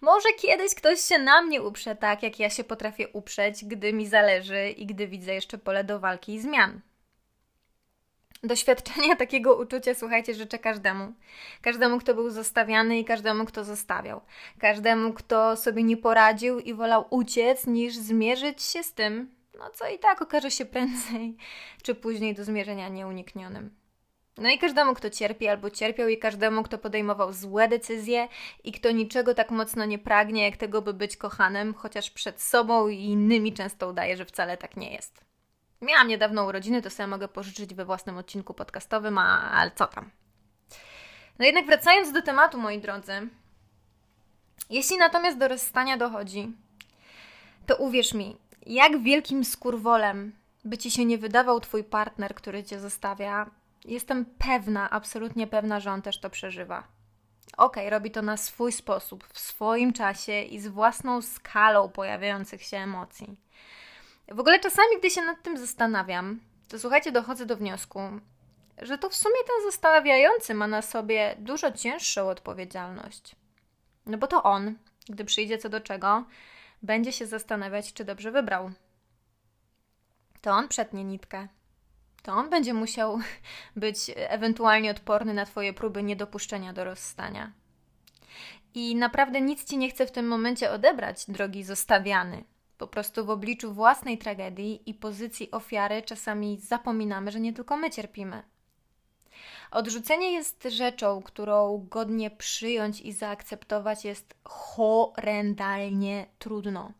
Może 0.00 0.28
kiedyś 0.38 0.74
ktoś 0.74 1.00
się 1.00 1.18
na 1.18 1.42
mnie 1.42 1.62
uprze 1.62 1.96
tak, 1.96 2.22
jak 2.22 2.38
ja 2.38 2.50
się 2.50 2.64
potrafię 2.64 3.08
uprzeć, 3.08 3.64
gdy 3.64 3.92
mi 3.92 4.06
zależy 4.06 4.70
i 4.70 4.86
gdy 4.86 5.08
widzę 5.08 5.34
jeszcze 5.34 5.58
pole 5.58 5.84
do 5.84 6.00
walki 6.00 6.34
i 6.34 6.40
zmian. 6.40 6.80
Doświadczenia 8.42 9.16
takiego 9.16 9.56
uczucia, 9.56 9.94
słuchajcie, 9.94 10.34
życzę 10.34 10.58
każdemu. 10.58 11.12
Każdemu, 11.62 11.98
kto 11.98 12.14
był 12.14 12.30
zostawiany 12.30 12.98
i 12.98 13.04
każdemu, 13.04 13.44
kto 13.44 13.64
zostawiał. 13.64 14.20
Każdemu, 14.58 15.12
kto 15.12 15.56
sobie 15.56 15.82
nie 15.82 15.96
poradził 15.96 16.58
i 16.58 16.74
wolał 16.74 17.04
uciec, 17.10 17.66
niż 17.66 17.96
zmierzyć 17.96 18.62
się 18.62 18.82
z 18.82 18.94
tym, 18.94 19.34
no 19.58 19.70
co 19.70 19.88
i 19.88 19.98
tak 19.98 20.22
okaże 20.22 20.50
się 20.50 20.64
prędzej 20.64 21.36
czy 21.82 21.94
później 21.94 22.34
do 22.34 22.44
zmierzenia 22.44 22.88
nieuniknionym. 22.88 23.79
No 24.40 24.48
i 24.48 24.58
każdemu, 24.58 24.94
kto 24.94 25.10
cierpi 25.10 25.48
albo 25.48 25.70
cierpiał, 25.70 26.08
i 26.08 26.18
każdemu, 26.18 26.62
kto 26.62 26.78
podejmował 26.78 27.32
złe 27.32 27.68
decyzje 27.68 28.28
i 28.64 28.72
kto 28.72 28.90
niczego 28.90 29.34
tak 29.34 29.50
mocno 29.50 29.84
nie 29.84 29.98
pragnie, 29.98 30.44
jak 30.44 30.56
tego, 30.56 30.82
by 30.82 30.94
być 30.94 31.16
kochanym, 31.16 31.74
chociaż 31.74 32.10
przed 32.10 32.42
sobą 32.42 32.88
i 32.88 33.04
innymi 33.04 33.52
często 33.52 33.88
udaje, 33.88 34.16
że 34.16 34.24
wcale 34.24 34.56
tak 34.56 34.76
nie 34.76 34.92
jest. 34.92 35.24
Miałam 35.80 36.08
niedawno 36.08 36.44
urodziny, 36.44 36.82
to 36.82 36.90
sobie 36.90 37.06
mogę 37.06 37.28
pożyczyć 37.28 37.74
we 37.74 37.84
własnym 37.84 38.18
odcinku 38.18 38.54
podcastowym, 38.54 39.18
a, 39.18 39.50
ale 39.50 39.70
co 39.70 39.86
tam. 39.86 40.10
No 41.38 41.44
jednak 41.46 41.66
wracając 41.66 42.12
do 42.12 42.22
tematu, 42.22 42.58
moi 42.58 42.78
drodzy, 42.78 43.12
jeśli 44.70 44.98
natomiast 44.98 45.38
do 45.38 45.48
rozstania 45.48 45.96
dochodzi, 45.96 46.52
to 47.66 47.76
uwierz 47.76 48.14
mi, 48.14 48.36
jak 48.66 49.02
wielkim 49.02 49.44
skurwolem 49.44 50.32
by 50.64 50.78
ci 50.78 50.90
się 50.90 51.04
nie 51.04 51.18
wydawał 51.18 51.60
twój 51.60 51.84
partner, 51.84 52.34
który 52.34 52.64
cię 52.64 52.80
zostawia, 52.80 53.50
jestem 53.84 54.24
pewna, 54.24 54.90
absolutnie 54.90 55.46
pewna, 55.46 55.80
że 55.80 55.92
on 55.92 56.02
też 56.02 56.20
to 56.20 56.30
przeżywa. 56.30 56.88
Okej, 57.56 57.82
okay, 57.86 57.90
robi 57.90 58.10
to 58.10 58.22
na 58.22 58.36
swój 58.36 58.72
sposób, 58.72 59.28
w 59.32 59.38
swoim 59.38 59.92
czasie 59.92 60.42
i 60.42 60.60
z 60.60 60.68
własną 60.68 61.22
skalą 61.22 61.88
pojawiających 61.88 62.62
się 62.62 62.76
emocji. 62.76 63.36
W 64.28 64.40
ogóle 64.40 64.60
czasami, 64.60 64.98
gdy 64.98 65.10
się 65.10 65.22
nad 65.22 65.42
tym 65.42 65.58
zastanawiam, 65.58 66.40
to 66.68 66.78
słuchajcie, 66.78 67.12
dochodzę 67.12 67.46
do 67.46 67.56
wniosku, 67.56 68.00
że 68.82 68.98
to 68.98 69.10
w 69.10 69.14
sumie 69.14 69.36
ten 69.46 69.70
zastanawiający 69.70 70.54
ma 70.54 70.66
na 70.66 70.82
sobie 70.82 71.36
dużo 71.38 71.72
cięższą 71.72 72.28
odpowiedzialność. 72.28 73.36
No 74.06 74.18
bo 74.18 74.26
to 74.26 74.42
on, 74.42 74.74
gdy 75.08 75.24
przyjdzie 75.24 75.58
co 75.58 75.68
do 75.68 75.80
czego, 75.80 76.24
będzie 76.82 77.12
się 77.12 77.26
zastanawiać, 77.26 77.92
czy 77.92 78.04
dobrze 78.04 78.30
wybrał. 78.30 78.70
To 80.40 80.50
on 80.50 80.68
przetnie 80.68 81.04
nitkę. 81.04 81.48
To 82.22 82.32
on 82.32 82.50
będzie 82.50 82.74
musiał 82.74 83.18
być 83.76 84.10
ewentualnie 84.16 84.90
odporny 84.90 85.34
na 85.34 85.46
Twoje 85.46 85.72
próby 85.72 86.02
niedopuszczenia 86.02 86.72
do 86.72 86.84
rozstania. 86.84 87.52
I 88.74 88.96
naprawdę 88.96 89.40
nic 89.40 89.64
Ci 89.64 89.78
nie 89.78 89.90
chce 89.90 90.06
w 90.06 90.12
tym 90.12 90.28
momencie 90.28 90.70
odebrać, 90.70 91.24
drogi 91.28 91.64
zostawiany, 91.64 92.44
po 92.78 92.86
prostu 92.86 93.24
w 93.24 93.30
obliczu 93.30 93.72
własnej 93.72 94.18
tragedii 94.18 94.82
i 94.86 94.94
pozycji 94.94 95.50
ofiary 95.50 96.02
czasami 96.02 96.60
zapominamy, 96.60 97.30
że 97.30 97.40
nie 97.40 97.52
tylko 97.52 97.76
my 97.76 97.90
cierpimy. 97.90 98.42
Odrzucenie 99.70 100.32
jest 100.32 100.62
rzeczą, 100.70 101.22
którą 101.22 101.86
godnie 101.90 102.30
przyjąć 102.30 103.00
i 103.00 103.12
zaakceptować 103.12 104.04
jest 104.04 104.34
horrendalnie 104.44 106.26
trudno. 106.38 106.92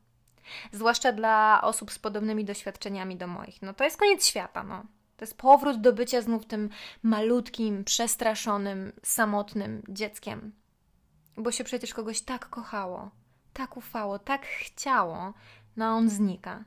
Zwłaszcza 0.72 1.12
dla 1.12 1.61
osób 1.62 1.92
z 1.92 1.98
podobnymi 1.98 2.44
doświadczeniami 2.44 3.16
do 3.16 3.26
moich. 3.26 3.62
No 3.62 3.74
to 3.74 3.85
jest 3.85 3.96
koniec 3.96 4.26
świata, 4.26 4.62
no. 4.62 4.85
To 5.20 5.24
jest 5.24 5.37
powrót 5.37 5.80
do 5.80 5.92
bycia 5.92 6.22
znów 6.22 6.46
tym 6.46 6.70
malutkim, 7.02 7.85
przestraszonym, 7.85 8.92
samotnym 9.02 9.83
dzieckiem. 9.88 10.52
Bo 11.37 11.52
się 11.52 11.64
przecież 11.64 11.94
kogoś 11.94 12.20
tak 12.20 12.48
kochało, 12.48 13.11
tak 13.52 13.76
ufało, 13.76 14.18
tak 14.18 14.46
chciało, 14.46 15.33
no 15.76 15.87
on 15.87 16.11
znika. 16.11 16.64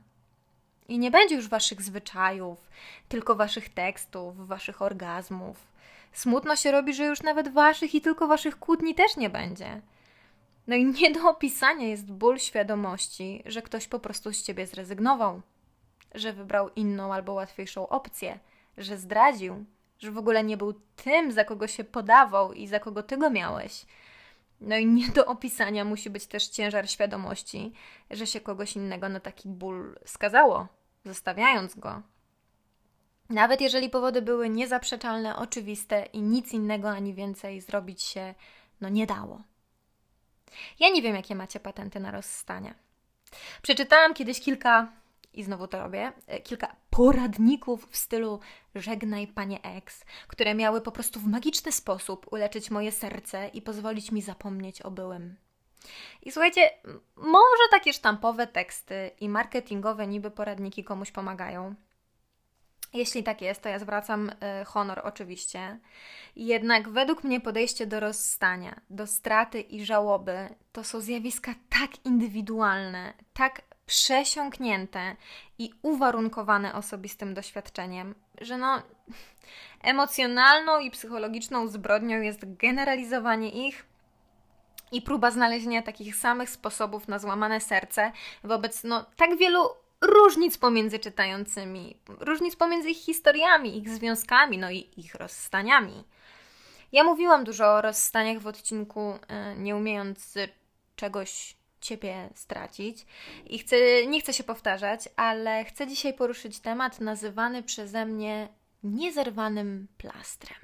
I 0.88 0.98
nie 0.98 1.10
będzie 1.10 1.34
już 1.34 1.48
waszych 1.48 1.82
zwyczajów, 1.82 2.68
tylko 3.08 3.34
waszych 3.34 3.68
tekstów, 3.68 4.46
waszych 4.46 4.82
orgazmów. 4.82 5.56
Smutno 6.12 6.56
się 6.56 6.70
robi, 6.70 6.94
że 6.94 7.04
już 7.04 7.22
nawet 7.22 7.48
waszych 7.48 7.94
i 7.94 8.00
tylko 8.00 8.26
waszych 8.26 8.58
kłótni 8.58 8.94
też 8.94 9.16
nie 9.16 9.30
będzie. 9.30 9.80
No 10.66 10.76
i 10.76 10.84
nie 10.84 11.12
do 11.12 11.28
opisania 11.28 11.86
jest 11.86 12.12
ból 12.12 12.38
świadomości, 12.38 13.42
że 13.46 13.62
ktoś 13.62 13.86
po 13.86 13.98
prostu 13.98 14.32
z 14.32 14.42
ciebie 14.42 14.66
zrezygnował, 14.66 15.42
że 16.14 16.32
wybrał 16.32 16.70
inną 16.76 17.14
albo 17.14 17.32
łatwiejszą 17.32 17.88
opcję, 17.88 18.38
że 18.76 18.96
zdradził, 18.96 19.64
że 19.98 20.10
w 20.10 20.18
ogóle 20.18 20.44
nie 20.44 20.56
był 20.56 20.72
tym, 20.96 21.32
za 21.32 21.44
kogo 21.44 21.66
się 21.66 21.84
podawał 21.84 22.52
i 22.52 22.66
za 22.66 22.80
kogo 22.80 23.02
ty 23.02 23.16
go 23.16 23.30
miałeś, 23.30 23.86
no 24.60 24.76
i 24.76 24.86
nie 24.86 25.08
do 25.08 25.26
opisania 25.26 25.84
musi 25.84 26.10
być 26.10 26.26
też 26.26 26.48
ciężar 26.48 26.90
świadomości, 26.90 27.72
że 28.10 28.26
się 28.26 28.40
kogoś 28.40 28.76
innego 28.76 29.08
na 29.08 29.20
taki 29.20 29.48
ból 29.48 29.98
skazało, 30.04 30.66
zostawiając 31.04 31.74
go. 31.74 32.02
Nawet 33.30 33.60
jeżeli 33.60 33.90
powody 33.90 34.22
były 34.22 34.48
niezaprzeczalne, 34.48 35.36
oczywiste 35.36 36.06
i 36.12 36.22
nic 36.22 36.52
innego 36.52 36.90
ani 36.90 37.14
więcej 37.14 37.60
zrobić 37.60 38.02
się 38.02 38.34
no 38.80 38.88
nie 38.88 39.06
dało. 39.06 39.42
Ja 40.80 40.88
nie 40.90 41.02
wiem, 41.02 41.16
jakie 41.16 41.34
macie 41.34 41.60
patenty 41.60 42.00
na 42.00 42.10
rozstania. 42.10 42.74
Przeczytałam 43.62 44.14
kiedyś 44.14 44.40
kilka 44.40 44.92
i 45.34 45.42
znowu 45.42 45.68
to 45.68 45.78
robię, 45.78 46.12
e, 46.26 46.40
kilka 46.40 46.76
poradników 46.90 47.88
w 47.90 47.96
stylu 47.96 48.40
żegnaj 48.74 49.26
panie 49.26 49.62
ex, 49.62 50.04
które 50.28 50.54
miały 50.54 50.80
po 50.80 50.92
prostu 50.92 51.20
w 51.20 51.26
magiczny 51.26 51.72
sposób 51.72 52.32
uleczyć 52.32 52.70
moje 52.70 52.92
serce 52.92 53.48
i 53.48 53.62
pozwolić 53.62 54.12
mi 54.12 54.22
zapomnieć 54.22 54.82
o 54.82 54.90
byłym. 54.90 55.36
I 56.22 56.32
słuchajcie, 56.32 56.70
może 57.16 57.68
takie 57.70 57.92
sztampowe 57.92 58.46
teksty 58.46 59.10
i 59.20 59.28
marketingowe 59.28 60.06
niby 60.06 60.30
poradniki 60.30 60.84
komuś 60.84 61.10
pomagają. 61.10 61.74
Jeśli 62.94 63.22
tak 63.22 63.42
jest, 63.42 63.62
to 63.62 63.68
ja 63.68 63.78
zwracam 63.78 64.28
y, 64.28 64.64
honor 64.64 65.00
oczywiście. 65.04 65.78
Jednak 66.36 66.88
według 66.88 67.24
mnie 67.24 67.40
podejście 67.40 67.86
do 67.86 68.00
rozstania, 68.00 68.80
do 68.90 69.06
straty 69.06 69.60
i 69.60 69.84
żałoby 69.84 70.48
to 70.72 70.84
są 70.84 71.00
zjawiska 71.00 71.54
tak 71.68 72.04
indywidualne, 72.04 73.14
tak 73.32 73.62
przesiąknięte 73.86 75.16
i 75.58 75.70
uwarunkowane 75.82 76.74
osobistym 76.74 77.34
doświadczeniem, 77.34 78.14
że 78.40 78.58
no 78.58 78.82
emocjonalną 79.82 80.80
i 80.80 80.90
psychologiczną 80.90 81.68
zbrodnią 81.68 82.20
jest 82.20 82.56
generalizowanie 82.56 83.68
ich 83.68 83.86
i 84.92 85.02
próba 85.02 85.30
znalezienia 85.30 85.82
takich 85.82 86.16
samych 86.16 86.50
sposobów 86.50 87.08
na 87.08 87.18
złamane 87.18 87.60
serce 87.60 88.12
wobec 88.44 88.84
no, 88.84 89.06
tak 89.16 89.36
wielu 89.36 89.68
różnic 90.00 90.58
pomiędzy 90.58 90.98
czytającymi, 90.98 91.96
różnic 92.08 92.56
pomiędzy 92.56 92.90
ich 92.90 92.98
historiami, 92.98 93.78
ich 93.78 93.88
związkami, 93.88 94.58
no 94.58 94.70
i 94.70 94.90
ich 94.96 95.14
rozstaniami. 95.14 96.04
Ja 96.92 97.04
mówiłam 97.04 97.44
dużo 97.44 97.66
o 97.66 97.82
rozstaniach 97.82 98.38
w 98.38 98.46
odcinku, 98.46 99.18
e, 99.28 99.56
nie 99.56 99.76
umiejąc 99.76 100.34
czegoś 100.96 101.56
Ciebie 101.84 102.30
stracić. 102.34 103.06
I 103.46 103.58
chcę, 103.58 104.06
nie 104.06 104.20
chcę 104.20 104.32
się 104.32 104.44
powtarzać, 104.44 105.08
ale 105.16 105.64
chcę 105.64 105.86
dzisiaj 105.86 106.14
poruszyć 106.14 106.60
temat 106.60 107.00
nazywany 107.00 107.62
przeze 107.62 108.06
mnie 108.06 108.48
niezerwanym 108.82 109.88
plastrem. 109.98 110.58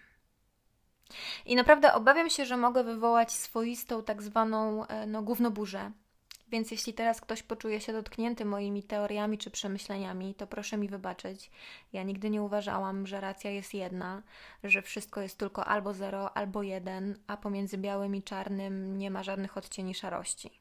I 1.46 1.56
naprawdę 1.56 1.94
obawiam 1.94 2.30
się, 2.30 2.46
że 2.46 2.56
mogę 2.56 2.84
wywołać 2.84 3.32
swoistą 3.32 4.02
tak 4.02 4.22
zwaną 4.22 4.86
e, 4.86 5.06
no, 5.06 5.22
gównoburzę. 5.22 5.90
Więc 6.48 6.70
jeśli 6.70 6.92
teraz 6.92 7.20
ktoś 7.20 7.42
poczuje 7.42 7.80
się 7.80 7.92
dotknięty 7.92 8.44
moimi 8.44 8.82
teoriami 8.82 9.38
czy 9.38 9.50
przemyśleniami, 9.50 10.34
to 10.34 10.46
proszę 10.46 10.76
mi 10.76 10.88
wybaczyć. 10.88 11.50
Ja 11.92 12.02
nigdy 12.02 12.30
nie 12.30 12.42
uważałam, 12.42 13.06
że 13.06 13.20
racja 13.20 13.50
jest 13.50 13.74
jedna, 13.74 14.22
że 14.64 14.82
wszystko 14.82 15.20
jest 15.20 15.38
tylko 15.38 15.64
albo 15.64 15.94
zero, 15.94 16.36
albo 16.36 16.62
jeden, 16.62 17.18
a 17.26 17.36
pomiędzy 17.36 17.78
białym 17.78 18.16
i 18.16 18.22
czarnym 18.22 18.98
nie 18.98 19.10
ma 19.10 19.22
żadnych 19.22 19.56
odcieni 19.56 19.94
szarości. 19.94 20.59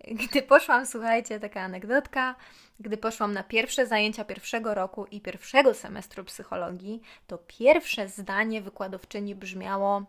Gdy 0.00 0.42
poszłam, 0.42 0.86
słuchajcie, 0.86 1.40
taka 1.40 1.60
anegdotka, 1.60 2.34
gdy 2.80 2.96
poszłam 2.96 3.32
na 3.32 3.42
pierwsze 3.42 3.86
zajęcia 3.86 4.24
pierwszego 4.24 4.74
roku 4.74 5.06
i 5.06 5.20
pierwszego 5.20 5.74
semestru 5.74 6.24
psychologii, 6.24 7.02
to 7.26 7.38
pierwsze 7.38 8.08
zdanie 8.08 8.62
wykładowczyni 8.62 9.34
brzmiało: 9.34 10.04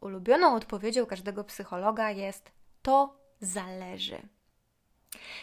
Ulubioną 0.00 0.54
odpowiedzią 0.54 1.06
każdego 1.06 1.44
psychologa 1.44 2.10
jest 2.10 2.52
to 2.82 3.16
zależy. 3.40 4.18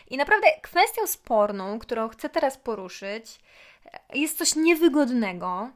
I 0.09 0.17
naprawdę 0.17 0.47
kwestią 0.61 1.07
sporną, 1.07 1.79
którą 1.79 2.09
chcę 2.09 2.29
teraz 2.29 2.57
poruszyć, 2.57 3.39
jest 4.13 4.37
coś 4.37 4.55
niewygodnego 4.55 5.69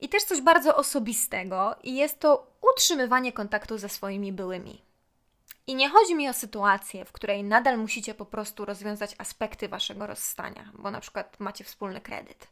i 0.00 0.08
też 0.08 0.24
coś 0.24 0.40
bardzo 0.40 0.76
osobistego, 0.76 1.76
i 1.82 1.96
jest 1.96 2.20
to 2.20 2.50
utrzymywanie 2.72 3.32
kontaktu 3.32 3.78
ze 3.78 3.88
swoimi 3.88 4.32
byłymi. 4.32 4.85
I 5.68 5.74
nie 5.74 5.90
chodzi 5.90 6.14
mi 6.14 6.28
o 6.28 6.32
sytuację, 6.32 7.04
w 7.04 7.12
której 7.12 7.44
nadal 7.44 7.78
musicie 7.78 8.14
po 8.14 8.26
prostu 8.26 8.64
rozwiązać 8.64 9.14
aspekty 9.18 9.68
waszego 9.68 10.06
rozstania, 10.06 10.72
bo 10.74 10.90
na 10.90 11.00
przykład 11.00 11.40
macie 11.40 11.64
wspólny 11.64 12.00
kredyt, 12.00 12.48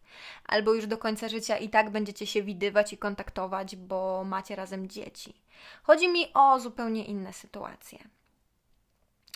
albo 0.46 0.74
już 0.74 0.86
do 0.86 0.98
końca 0.98 1.28
życia 1.28 1.58
i 1.58 1.68
tak 1.68 1.90
będziecie 1.90 2.26
się 2.26 2.42
widywać 2.42 2.92
i 2.92 2.98
kontaktować, 2.98 3.76
bo 3.76 4.24
macie 4.24 4.56
razem 4.56 4.88
dzieci. 4.88 5.42
Chodzi 5.82 6.08
mi 6.08 6.32
o 6.34 6.60
zupełnie 6.60 7.04
inne 7.04 7.32
sytuacje. 7.32 7.98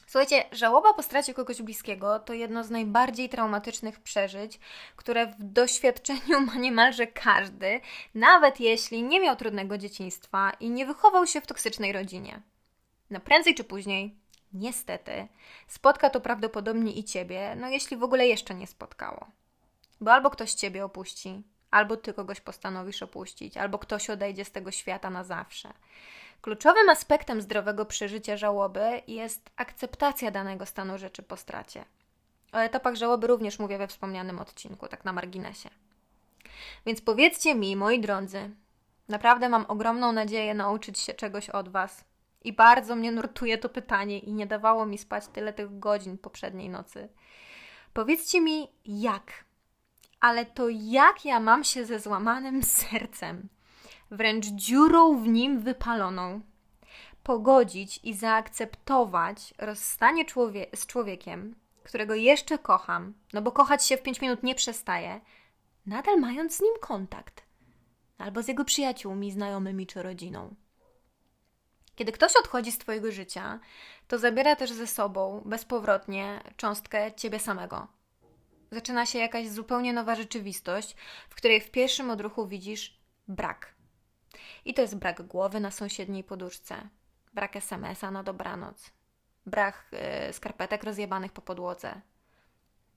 Słuchajcie, 0.07 0.45
żałoba 0.53 0.95
po 0.95 1.03
stracie 1.03 1.35
kogoś 1.35 1.62
bliskiego 1.62 2.19
to 2.19 2.33
jedno 2.33 2.64
z 2.64 2.71
najbardziej 2.71 3.29
traumatycznych 3.29 4.01
przeżyć, 4.01 4.61
które 4.97 5.27
w 5.27 5.43
doświadczeniu 5.43 6.41
ma 6.41 6.55
niemalże 6.55 7.07
każdy, 7.07 7.81
nawet 8.14 8.61
jeśli 8.61 9.03
nie 9.03 9.21
miał 9.21 9.37
trudnego 9.37 9.79
dzieciństwa 9.79 10.53
i 10.61 10.71
nie 10.71 10.87
wychował 10.87 11.27
się 11.27 11.41
w 11.41 11.47
toksycznej 11.47 11.93
rodzinie. 11.93 12.43
No 13.11 13.21
prędzej 13.21 13.55
czy 13.55 13.64
później, 13.64 14.14
niestety, 14.53 15.29
spotka 15.66 16.11
to 16.11 16.21
prawdopodobnie 16.21 16.92
i 16.92 17.05
ciebie, 17.05 17.57
no 17.57 17.68
jeśli 17.68 17.97
w 17.97 18.03
ogóle 18.03 18.27
jeszcze 18.27 18.55
nie 18.55 18.66
spotkało. 18.66 19.27
Bo 20.01 20.12
albo 20.12 20.31
ktoś 20.31 20.55
ciebie 20.55 20.85
opuści, 20.85 21.42
albo 21.71 21.97
ty 21.97 22.14
kogoś 22.14 22.40
postanowisz 22.40 23.03
opuścić, 23.03 23.57
albo 23.57 23.79
ktoś 23.79 24.11
odejdzie 24.11 24.44
z 24.44 24.53
tego 24.53 24.71
świata 24.71 25.11
na 25.11 25.25
zawsze. 25.25 25.73
Kluczowym 26.40 26.88
aspektem 26.88 27.42
zdrowego 27.42 27.87
przeżycia 27.87 28.37
żałoby 28.37 29.03
jest 29.07 29.51
akceptacja 29.57 30.31
danego 30.31 30.66
stanu 30.66 30.99
rzeczy 30.99 31.23
po 31.23 31.37
stracie. 31.37 31.85
O 32.53 32.59
etapach 32.59 32.94
żałoby 32.94 33.27
również 33.27 33.59
mówię 33.59 33.79
we 33.79 33.87
wspomnianym 33.87 34.38
odcinku, 34.38 34.88
tak 34.88 35.05
na 35.05 35.12
marginesie. 35.12 35.71
Więc 36.87 37.01
powiedzcie 37.01 37.55
mi, 37.55 37.77
moi 37.77 38.01
drodzy, 38.01 38.51
naprawdę 39.09 39.49
mam 39.49 39.64
ogromną 39.68 40.12
nadzieję 40.12 40.55
nauczyć 40.55 40.99
się 40.99 41.14
czegoś 41.14 41.51
od 41.51 41.68
Was, 41.68 42.05
i 42.48 42.52
bardzo 42.52 42.96
mnie 42.96 43.12
nurtuje 43.12 43.58
to 43.58 43.68
pytanie 43.68 44.18
i 44.18 44.32
nie 44.32 44.46
dawało 44.46 44.87
mi 44.87 44.98
spać 44.98 45.26
tyle 45.26 45.52
tych 45.52 45.78
godzin 45.78 46.18
poprzedniej 46.18 46.68
nocy. 46.68 47.08
Powiedzcie 47.92 48.40
mi, 48.40 48.68
jak? 48.84 49.44
Ale 50.20 50.46
to 50.46 50.68
jak 50.68 51.24
ja 51.24 51.40
mam 51.40 51.64
się 51.64 51.84
ze 51.84 51.98
złamanym 51.98 52.62
sercem, 52.80 53.48
wręcz 54.11 54.46
dziurą 54.46 55.22
w 55.22 55.28
nim 55.28 55.61
wypaloną, 55.61 56.40
pogodzić 57.22 58.00
i 58.02 58.14
zaakceptować 58.14 59.54
rozstanie 59.58 60.24
człowie 60.24 60.66
z 60.74 60.87
człowiekiem, 60.87 61.54
którego 61.84 62.14
jeszcze 62.14 62.58
kocham, 62.58 63.14
no 63.32 63.42
bo 63.42 63.52
kochać 63.52 63.87
się 63.87 63.96
w 63.96 64.02
pięć 64.02 64.20
minut 64.20 64.42
nie 64.42 64.54
przestaje, 64.54 65.20
nadal 65.87 66.20
mając 66.20 66.56
z 66.56 66.61
nim 66.61 66.74
kontakt, 66.80 67.42
albo 68.18 68.42
z 68.42 68.48
jego 68.48 68.64
przyjaciółmi, 68.64 69.32
znajomymi 69.32 69.87
czy 69.87 70.02
rodziną. 70.02 70.54
Kiedy 71.98 72.12
ktoś 72.12 72.37
odchodzi 72.37 72.72
z 72.72 72.78
Twojego 72.78 73.12
życia, 73.12 73.61
to 74.08 74.18
zabiera 74.18 74.56
też 74.56 74.72
ze 74.72 74.87
sobą 74.87 75.42
bezpowrotnie 75.44 76.40
cząstkę 76.56 77.12
Ciebie 77.12 77.38
samego. 77.38 77.87
Zaczyna 78.70 79.06
się 79.06 79.18
jakaś 79.18 79.48
zupełnie 79.48 79.92
nowa 79.92 80.14
rzeczywistość, 80.14 80.96
w 81.28 81.34
której 81.34 81.61
w 81.61 81.70
pierwszym 81.70 82.11
odruchu 82.11 82.46
widzisz 82.46 83.00
brak. 83.28 83.74
I 84.64 84.74
to 84.74 84.82
jest 84.82 84.96
brak 84.96 85.22
głowy 85.22 85.61
na 85.61 85.70
sąsiedniej 85.70 86.24
poduszce, 86.24 86.88
brak 87.34 87.56
SMS-a 87.56 88.11
na 88.11 88.22
dobranoc, 88.22 88.90
brak 89.46 89.87
yy, 90.26 90.32
skarpetek 90.32 90.84
rozjebanych 90.84 91.32
po 91.32 91.42
podłodze. 91.42 92.00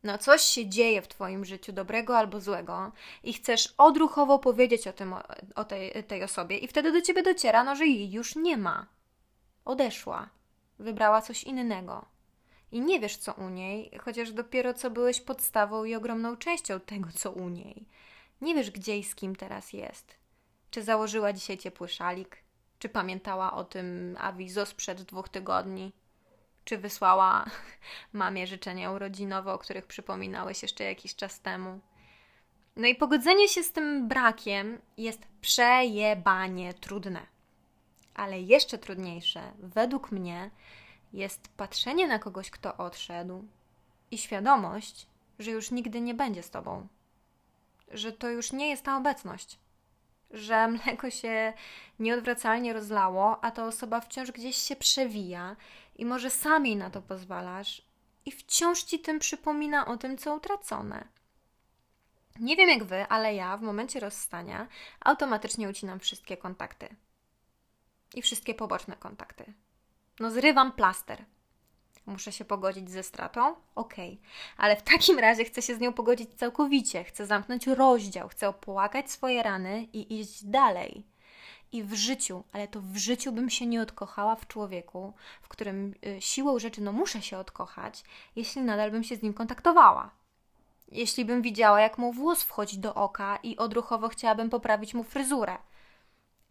No, 0.03 0.17
coś 0.17 0.41
się 0.41 0.69
dzieje 0.69 1.01
w 1.01 1.07
Twoim 1.07 1.45
życiu, 1.45 1.73
dobrego 1.73 2.17
albo 2.17 2.39
złego, 2.39 2.91
i 3.23 3.33
chcesz 3.33 3.73
odruchowo 3.77 4.39
powiedzieć 4.39 4.87
o, 4.87 4.93
tym, 4.93 5.15
o, 5.55 5.63
tej, 5.63 6.03
tej 6.03 6.23
osobie, 6.23 6.57
i 6.57 6.67
wtedy 6.67 6.91
do 6.91 7.01
Ciebie 7.01 7.23
dociera, 7.23 7.63
no, 7.63 7.75
że 7.75 7.85
jej 7.85 8.11
już 8.11 8.35
nie 8.35 8.57
ma. 8.57 8.87
Odeszła, 9.65 10.29
wybrała 10.79 11.21
coś 11.21 11.43
innego. 11.43 12.05
I 12.71 12.81
nie 12.81 12.99
wiesz, 12.99 13.17
co 13.17 13.33
u 13.33 13.49
niej, 13.49 13.91
chociaż 14.01 14.31
dopiero 14.31 14.73
co 14.73 14.89
byłeś 14.91 15.21
podstawą 15.21 15.83
i 15.83 15.95
ogromną 15.95 16.37
częścią 16.37 16.79
tego, 16.79 17.09
co 17.15 17.31
u 17.31 17.49
niej. 17.49 17.87
Nie 18.41 18.55
wiesz, 18.55 18.71
gdzie 18.71 18.97
i 18.97 19.03
z 19.03 19.15
kim 19.15 19.35
teraz 19.35 19.73
jest. 19.73 20.15
Czy 20.71 20.83
założyła 20.83 21.33
dzisiaj 21.33 21.57
ciepły 21.57 21.87
szalik? 21.87 22.43
Czy 22.79 22.89
pamiętała 22.89 23.53
o 23.53 23.63
tym 23.63 24.17
awizo 24.19 24.65
sprzed 24.65 25.01
dwóch 25.01 25.29
tygodni? 25.29 25.93
Czy 26.65 26.77
wysłała 26.77 27.45
mamie 28.13 28.47
życzenia 28.47 28.91
urodzinowe, 28.91 29.53
o 29.53 29.57
których 29.57 29.85
przypominałeś 29.85 30.61
jeszcze 30.61 30.83
jakiś 30.83 31.15
czas 31.15 31.39
temu? 31.39 31.79
No 32.75 32.87
i 32.87 32.95
pogodzenie 32.95 33.47
się 33.47 33.63
z 33.63 33.71
tym 33.71 34.07
brakiem 34.07 34.81
jest 34.97 35.21
przejebanie 35.41 36.73
trudne. 36.73 37.25
Ale 38.13 38.41
jeszcze 38.41 38.77
trudniejsze, 38.77 39.53
według 39.59 40.11
mnie, 40.11 40.51
jest 41.13 41.47
patrzenie 41.57 42.07
na 42.07 42.19
kogoś, 42.19 42.49
kto 42.49 42.77
odszedł 42.77 43.43
i 44.11 44.17
świadomość, 44.17 45.07
że 45.39 45.51
już 45.51 45.71
nigdy 45.71 46.01
nie 46.01 46.13
będzie 46.13 46.43
z 46.43 46.49
tobą. 46.49 46.87
Że 47.91 48.11
to 48.11 48.29
już 48.29 48.51
nie 48.51 48.69
jest 48.69 48.85
ta 48.85 48.97
obecność. 48.97 49.59
Że 50.31 50.67
mleko 50.85 51.09
się 51.09 51.53
nieodwracalnie 51.99 52.73
rozlało, 52.73 53.43
a 53.43 53.51
ta 53.51 53.65
osoba 53.65 54.01
wciąż 54.01 54.31
gdzieś 54.31 54.57
się 54.57 54.75
przewija 54.75 55.55
i 56.01 56.05
może 56.05 56.29
sam 56.29 56.77
na 56.77 56.89
to 56.89 57.01
pozwalasz 57.01 57.81
i 58.25 58.31
wciąż 58.31 58.83
ci 58.83 58.99
tym 58.99 59.19
przypomina 59.19 59.85
o 59.85 59.97
tym, 59.97 60.17
co 60.17 60.35
utracone. 60.35 61.07
Nie 62.39 62.55
wiem 62.55 62.69
jak 62.69 62.83
wy, 62.83 63.05
ale 63.07 63.35
ja 63.35 63.57
w 63.57 63.61
momencie 63.61 63.99
rozstania 63.99 64.67
automatycznie 64.99 65.69
ucinam 65.69 65.99
wszystkie 65.99 66.37
kontakty 66.37 66.95
i 68.13 68.21
wszystkie 68.21 68.53
poboczne 68.53 68.95
kontakty. 68.95 69.53
No, 70.19 70.31
zrywam 70.31 70.71
plaster. 70.71 71.25
Muszę 72.05 72.31
się 72.31 72.45
pogodzić 72.45 72.89
ze 72.89 73.03
stratą? 73.03 73.55
Okej, 73.75 74.13
okay. 74.13 74.29
ale 74.57 74.75
w 74.75 74.83
takim 74.83 75.19
razie 75.19 75.45
chcę 75.45 75.61
się 75.61 75.75
z 75.75 75.79
nią 75.79 75.93
pogodzić 75.93 76.33
całkowicie. 76.33 77.03
Chcę 77.03 77.25
zamknąć 77.25 77.67
rozdział, 77.67 78.27
chcę 78.27 78.49
opłakać 78.49 79.11
swoje 79.11 79.43
rany 79.43 79.87
i 79.93 80.19
iść 80.19 80.45
dalej. 80.45 81.10
I 81.71 81.83
w 81.83 81.93
życiu, 81.93 82.43
ale 82.53 82.67
to 82.67 82.81
w 82.81 82.97
życiu 82.97 83.31
bym 83.31 83.49
się 83.49 83.65
nie 83.65 83.81
odkochała 83.81 84.35
w 84.35 84.47
człowieku, 84.47 85.13
w 85.41 85.47
którym 85.47 85.93
y, 86.05 86.21
siłą 86.21 86.59
rzeczy 86.59 86.81
no 86.81 86.91
muszę 86.91 87.21
się 87.21 87.37
odkochać, 87.37 88.03
jeśli 88.35 88.61
nadal 88.61 88.91
bym 88.91 89.03
się 89.03 89.15
z 89.15 89.21
nim 89.21 89.33
kontaktowała. 89.33 90.09
Jeśli 90.91 91.25
bym 91.25 91.41
widziała, 91.41 91.81
jak 91.81 91.97
mu 91.97 92.13
włos 92.13 92.43
wchodzi 92.43 92.77
do 92.77 92.95
oka 92.95 93.39
i 93.43 93.57
odruchowo 93.57 94.09
chciałabym 94.09 94.49
poprawić 94.49 94.93
mu 94.93 95.03
fryzurę. 95.03 95.57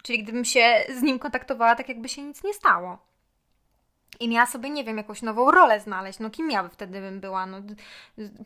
Czyli 0.02 0.22
gdybym 0.22 0.44
się 0.44 0.85
z 0.98 1.02
nim 1.02 1.18
kontaktowała 1.18 1.76
tak, 1.76 1.88
jakby 1.88 2.09
się 2.09 2.22
nic 2.22 2.44
nie 2.44 2.54
stało. 2.54 2.98
I 4.20 4.28
miała 4.28 4.46
sobie, 4.46 4.70
nie 4.70 4.85
wiem, 4.85 4.96
jakąś 4.96 5.22
nową 5.22 5.50
rolę 5.50 5.80
znaleźć. 5.80 6.18
No 6.18 6.30
kim 6.30 6.50
ja 6.50 6.62
by 6.62 6.68
wtedy 6.68 7.00
bym 7.00 7.20
była? 7.20 7.46
No, 7.46 7.62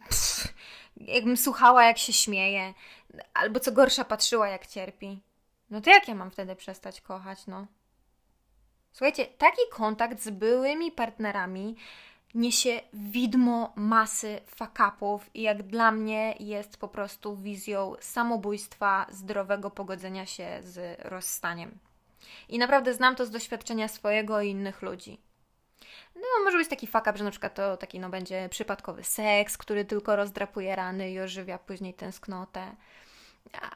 pff, 0.09 0.55
jakbym 0.97 1.37
słuchała, 1.37 1.85
jak 1.85 1.99
się 1.99 2.13
śmieje, 2.13 2.75
albo 3.35 3.61
co 3.61 3.73
gorsza, 3.73 4.05
patrzyła, 4.05 4.49
jak 4.49 4.67
cierpi. 4.67 5.21
No 5.71 5.81
to 5.81 5.91
jak 5.91 6.09
ja 6.09 6.15
mam 6.15 6.31
wtedy 6.31 6.57
przestać 6.57 7.01
kochać, 7.01 7.47
no? 7.47 7.67
Słuchajcie, 8.93 9.27
taki 9.27 9.63
kontakt 9.73 10.21
z 10.21 10.31
byłymi 10.31 10.93
partnerami 10.93 11.77
niesie 12.35 12.81
widmo 12.93 13.73
masy 13.77 14.41
fakapów 14.47 15.31
i 15.35 15.43
jak 15.43 15.63
dla 15.63 15.93
mnie 15.93 16.35
jest 16.41 16.77
po 16.77 16.89
prostu 16.89 17.37
wizją 17.37 17.95
samobójstwa, 18.01 19.07
zdrowego 19.11 19.71
pogodzenia 19.71 20.27
się 20.27 20.61
z 20.63 21.01
rozstaniem. 21.05 21.79
I 22.49 22.59
naprawdę 22.59 22.95
znam 22.95 23.17
to 23.17 23.27
z 23.27 23.31
doświadczenia 23.31 23.89
swojego 23.89 24.41
i 24.41 24.51
innych 24.51 24.83
ludzi. 24.83 25.21
No, 26.15 26.45
może 26.45 26.59
być 26.59 26.69
taki 26.69 26.87
fakap, 26.87 27.17
że 27.17 27.25
na 27.25 27.31
przykład 27.31 27.55
to 27.55 27.77
taki 27.77 28.01
no, 28.01 28.09
będzie 28.09 28.49
przypadkowy 28.49 29.05
seks, 29.05 29.59
który 29.59 29.85
tylko 29.85 30.17
rozdrapuje 30.17 30.77
rany 30.77 31.11
i 31.11 31.21
ożywia 31.21 31.59
później 31.59 31.95
tęsknotę. 31.95 32.77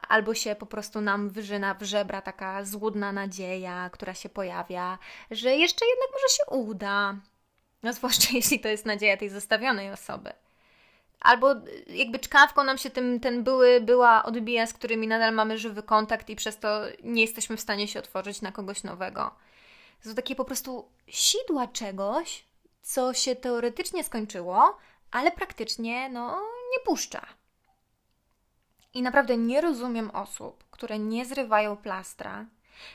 Albo 0.07 0.33
się 0.33 0.55
po 0.55 0.65
prostu 0.65 1.01
nam 1.01 1.29
wyżyna 1.29 1.73
w 1.73 1.83
żebra 1.83 2.21
taka 2.21 2.65
złudna 2.65 3.11
nadzieja, 3.11 3.89
która 3.89 4.13
się 4.13 4.29
pojawia, 4.29 4.97
że 5.31 5.55
jeszcze 5.55 5.85
jednak 5.85 6.09
może 6.13 6.35
się 6.35 6.45
uda. 6.45 7.15
No 7.83 7.93
zwłaszcza 7.97 8.29
jeśli 8.33 8.59
to 8.59 8.67
jest 8.67 8.85
nadzieja 8.85 9.17
tej 9.17 9.29
zostawionej 9.29 9.91
osoby. 9.91 10.33
Albo 11.19 11.55
jakby 11.87 12.19
czkawką 12.19 12.63
nam 12.63 12.77
się 12.77 12.89
tym, 12.89 13.19
ten 13.19 13.43
były, 13.43 13.81
była 13.81 14.23
odbija, 14.23 14.67
z 14.67 14.73
którymi 14.73 15.07
nadal 15.07 15.33
mamy 15.33 15.57
żywy 15.57 15.83
kontakt 15.83 16.29
i 16.29 16.35
przez 16.35 16.59
to 16.59 16.81
nie 17.03 17.21
jesteśmy 17.21 17.57
w 17.57 17.61
stanie 17.61 17.87
się 17.87 17.99
otworzyć 17.99 18.41
na 18.41 18.51
kogoś 18.51 18.83
nowego. 18.83 19.35
To 20.03 20.13
takie 20.13 20.35
po 20.35 20.45
prostu 20.45 20.89
sidła 21.07 21.67
czegoś, 21.67 22.45
co 22.81 23.13
się 23.13 23.35
teoretycznie 23.35 24.03
skończyło, 24.03 24.77
ale 25.11 25.31
praktycznie 25.31 26.09
no, 26.09 26.41
nie 26.71 26.79
puszcza. 26.85 27.38
I 28.93 29.01
naprawdę 29.01 29.37
nie 29.37 29.61
rozumiem 29.61 30.09
osób, 30.09 30.63
które 30.71 30.99
nie 30.99 31.25
zrywają 31.25 31.77
plastra 31.77 32.45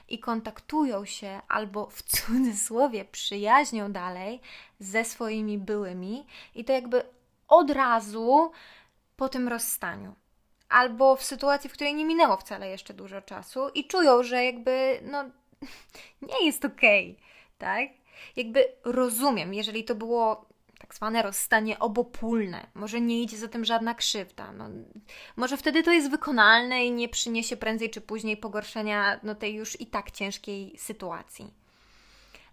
i 0.08 0.18
kontaktują 0.18 1.04
się 1.04 1.40
albo 1.48 1.86
w 1.86 2.02
cudzysłowie 2.02 3.04
przyjaźnią 3.04 3.92
dalej 3.92 4.40
ze 4.78 5.04
swoimi 5.04 5.58
byłymi 5.58 6.26
i 6.54 6.64
to 6.64 6.72
jakby 6.72 7.02
od 7.48 7.70
razu 7.70 8.52
po 9.16 9.28
tym 9.28 9.48
rozstaniu. 9.48 10.14
Albo 10.68 11.16
w 11.16 11.24
sytuacji, 11.24 11.70
w 11.70 11.72
której 11.72 11.94
nie 11.94 12.04
minęło 12.04 12.36
wcale 12.36 12.68
jeszcze 12.68 12.94
dużo 12.94 13.22
czasu 13.22 13.68
i 13.68 13.84
czują, 13.84 14.22
że 14.22 14.44
jakby 14.44 15.00
no 15.02 15.24
nie 16.28 16.46
jest 16.46 16.64
okej, 16.64 17.10
okay, 17.10 17.24
tak? 17.58 17.88
Jakby 18.36 18.64
rozumiem, 18.84 19.54
jeżeli 19.54 19.84
to 19.84 19.94
było 19.94 20.46
zwane 20.94 21.22
rozstanie 21.22 21.78
obopólne, 21.78 22.66
może 22.74 23.00
nie 23.00 23.22
idzie 23.22 23.38
za 23.38 23.48
tym 23.48 23.64
żadna 23.64 23.94
krzywda, 23.94 24.52
no, 24.52 24.68
może 25.36 25.56
wtedy 25.56 25.82
to 25.82 25.92
jest 25.92 26.10
wykonalne 26.10 26.84
i 26.84 26.92
nie 26.92 27.08
przyniesie 27.08 27.56
prędzej 27.56 27.90
czy 27.90 28.00
później 28.00 28.36
pogorszenia 28.36 29.20
no, 29.22 29.34
tej 29.34 29.54
już 29.54 29.80
i 29.80 29.86
tak 29.86 30.10
ciężkiej 30.10 30.78
sytuacji. 30.78 31.54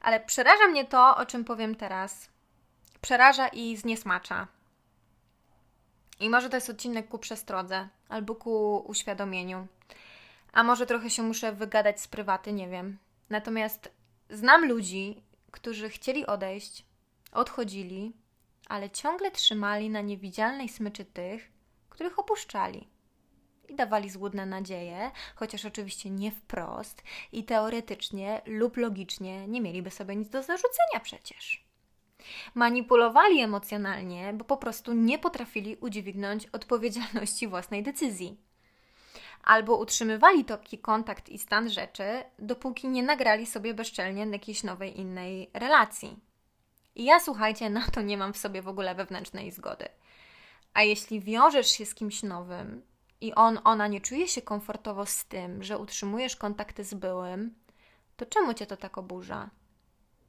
Ale 0.02 0.20
przeraża 0.20 0.68
mnie 0.68 0.86
to, 0.86 1.18
o 1.18 1.26
czym 1.26 1.46
powiem 1.46 1.76
teraz. 1.76 2.30
Przeraża 3.02 3.48
i 3.48 3.78
zniesmacza. 3.78 4.48
I 6.20 6.30
może 6.30 6.50
to 6.50 6.58
jest 6.58 6.70
odcinek 6.70 7.08
ku 7.08 7.20
przestrodze 7.20 7.88
albo 8.10 8.36
ku 8.36 8.78
uświadomieniu. 8.78 9.68
A 10.54 10.64
może 10.64 10.86
trochę 10.86 11.10
się 11.10 11.24
muszę 11.24 11.54
wygadać 11.54 12.02
z 12.02 12.08
prywaty, 12.08 12.54
nie 12.54 12.70
wiem. 12.70 12.98
Natomiast 13.30 13.92
znam 14.30 14.68
ludzi, 14.68 15.24
którzy 15.52 15.90
chcieli 15.90 16.26
odejść, 16.26 16.86
odchodzili, 17.32 18.14
ale 18.72 18.90
ciągle 18.90 19.32
trzymali 19.32 19.90
na 19.90 20.02
niewidzialnej 20.02 20.70
smyczy 20.70 21.06
tych, 21.06 21.52
których 21.90 22.20
opuszczali. 22.20 22.88
I 23.70 23.76
dawali 23.76 24.10
złudne 24.10 24.46
nadzieje, 24.46 25.12
chociaż 25.36 25.66
oczywiście 25.66 26.10
nie 26.10 26.32
wprost 26.32 27.04
i 27.32 27.44
teoretycznie 27.44 28.42
lub 28.46 28.78
logicznie 28.78 29.48
nie 29.48 29.62
mieliby 29.62 29.92
sobie 29.92 30.16
nic 30.16 30.30
do 30.30 30.44
zarzucenia 30.44 31.00
przecież. 31.04 31.66
Manipulowali 32.56 33.40
emocjonalnie, 33.40 34.34
bo 34.34 34.46
po 34.46 34.58
prostu 34.58 34.94
nie 34.94 35.20
potrafili 35.20 35.76
udźwignąć 35.76 36.48
odpowiedzialności 36.48 37.48
własnej 37.48 37.84
decyzji. 37.84 38.38
Albo 39.44 39.78
utrzymywali 39.78 40.46
taki 40.46 40.78
kontakt 40.78 41.30
i 41.30 41.38
stan 41.38 41.70
rzeczy, 41.70 42.24
dopóki 42.40 42.88
nie 42.88 43.04
nagrali 43.04 43.46
sobie 43.46 43.74
bezczelnie 43.74 44.26
jakiejś 44.26 44.64
nowej 44.64 45.00
innej 45.00 45.50
relacji. 45.54 46.31
I 46.96 47.04
ja 47.04 47.20
słuchajcie, 47.20 47.70
na 47.70 47.88
to 47.88 48.02
nie 48.02 48.18
mam 48.18 48.34
w 48.34 48.38
sobie 48.38 48.62
w 48.62 48.68
ogóle 48.68 48.96
wewnętrznej 48.96 49.52
zgody. 49.52 49.88
A 50.74 50.82
jeśli 50.82 51.22
wiążesz 51.22 51.68
się 51.68 51.86
z 51.86 51.96
kimś 51.96 52.24
nowym 52.24 52.82
i 53.22 53.34
on, 53.34 53.60
ona 53.64 53.88
nie 53.88 54.02
czuje 54.02 54.28
się 54.28 54.42
komfortowo 54.42 55.06
z 55.06 55.26
tym, 55.26 55.64
że 55.64 55.78
utrzymujesz 55.78 56.36
kontakty 56.36 56.84
z 56.84 56.94
byłym, 56.94 57.56
to 58.18 58.26
czemu 58.26 58.54
cię 58.54 58.66
to 58.66 58.78
tak 58.78 58.98
oburza? 58.98 59.50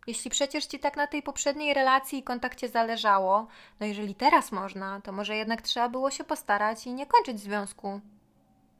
Jeśli 0.07 0.31
przecież 0.31 0.67
ci 0.67 0.79
tak 0.79 0.97
na 0.97 1.07
tej 1.07 1.23
poprzedniej 1.23 1.75
relacji 1.75 2.19
i 2.19 2.23
kontakcie 2.23 2.69
zależało, 2.69 3.47
no 3.81 3.87
jeżeli 3.87 4.15
teraz 4.15 4.53
można, 4.53 5.01
to 5.01 5.13
może 5.13 5.37
jednak 5.37 5.63
trzeba 5.63 5.89
było 5.89 6.11
się 6.11 6.25
postarać 6.25 6.87
i 6.87 6.95
nie 6.95 7.07
kończyć 7.07 7.41
związku. 7.41 8.01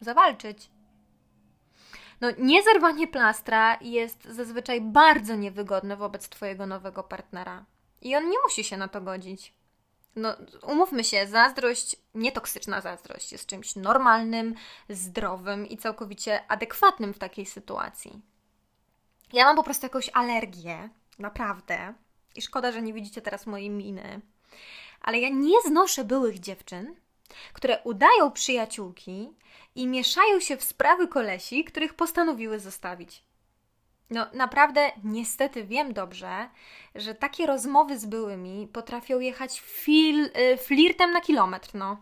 Zawalczyć. 0.01 0.71
No, 2.21 2.29
niezerwanie 2.39 3.09
plastra 3.09 3.79
jest 3.81 4.25
zazwyczaj 4.25 4.81
bardzo 4.81 5.37
niewygodne 5.37 5.97
wobec 5.97 6.29
Twojego 6.29 6.67
nowego 6.67 7.03
partnera. 7.03 7.65
I 8.03 8.17
on 8.17 8.31
nie 8.31 8.37
musi 8.45 8.65
się 8.65 8.77
na 8.77 8.89
to 8.89 9.01
godzić. 9.01 9.53
No, 10.17 10.37
umówmy 10.63 11.05
się, 11.05 11.27
zazdrość, 11.27 11.97
nietoksyczna 12.15 12.81
zazdrość 12.81 13.33
jest 13.33 13.47
czymś 13.47 13.77
normalnym, 13.77 14.55
zdrowym 14.89 15.67
i 15.67 15.77
całkowicie 15.77 16.51
adekwatnym 16.51 17.15
w 17.15 17.19
takiej 17.19 17.47
sytuacji. 17.47 18.23
Ja 19.33 19.45
mam 19.45 19.57
po 19.57 19.63
prostu 19.63 19.87
jakąś 19.87 20.11
alergię, 20.13 20.89
naprawdę. 21.19 21.95
I 22.35 22.43
szkoda, 22.43 22.73
że 22.73 22.83
nie 22.83 22.93
widzicie 22.93 23.23
teraz 23.23 23.47
mojej 23.47 23.71
miny. 23.71 24.21
Ale 25.01 25.19
ja 25.19 25.29
nie 25.29 25.61
znoszę 25.67 26.05
byłych 26.05 26.41
dziewczyn, 26.41 26.95
które 27.53 27.83
udają 27.85 28.31
przyjaciółki 28.31 29.33
i 29.75 29.87
mieszają 29.87 30.41
się 30.41 30.57
w 30.57 30.65
sprawy 30.65 31.09
kolesi, 31.09 31.65
których 31.65 31.95
postanowiły 31.95 32.61
zostawić. 32.61 33.25
No, 34.11 34.27
naprawdę, 34.33 34.91
niestety 35.05 35.65
wiem 35.65 35.93
dobrze, 35.93 36.49
że 36.95 37.15
takie 37.15 37.47
rozmowy 37.47 37.99
z 37.99 38.07
byłymi 38.07 38.69
potrafią 38.73 39.21
jechać 39.21 39.61
fil, 39.61 40.25
y, 40.25 40.57
flirtem 40.57 41.13
na 41.13 41.21
kilometr, 41.21 41.71
no. 41.75 41.97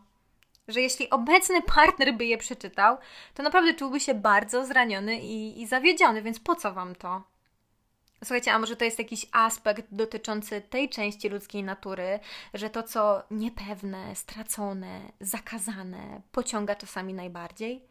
Że 0.68 0.80
jeśli 0.80 1.10
obecny 1.10 1.62
partner 1.62 2.14
by 2.14 2.24
je 2.24 2.38
przeczytał, 2.38 2.96
to 3.34 3.42
naprawdę 3.42 3.74
czułby 3.74 4.00
się 4.00 4.14
bardzo 4.14 4.66
zraniony 4.66 5.20
i, 5.20 5.62
i 5.62 5.66
zawiedziony, 5.66 6.22
więc 6.22 6.40
po 6.40 6.54
co 6.54 6.72
wam 6.72 6.94
to? 6.94 7.22
Słuchajcie, 8.24 8.52
a 8.52 8.58
może 8.58 8.76
to 8.76 8.84
jest 8.84 8.98
jakiś 8.98 9.26
aspekt 9.32 9.86
dotyczący 9.92 10.60
tej 10.60 10.88
części 10.88 11.28
ludzkiej 11.28 11.62
natury, 11.62 12.20
że 12.54 12.70
to, 12.70 12.82
co 12.82 13.22
niepewne, 13.30 14.16
stracone, 14.16 15.00
zakazane, 15.20 16.20
pociąga 16.32 16.74
czasami 16.74 17.14
najbardziej? 17.14 17.89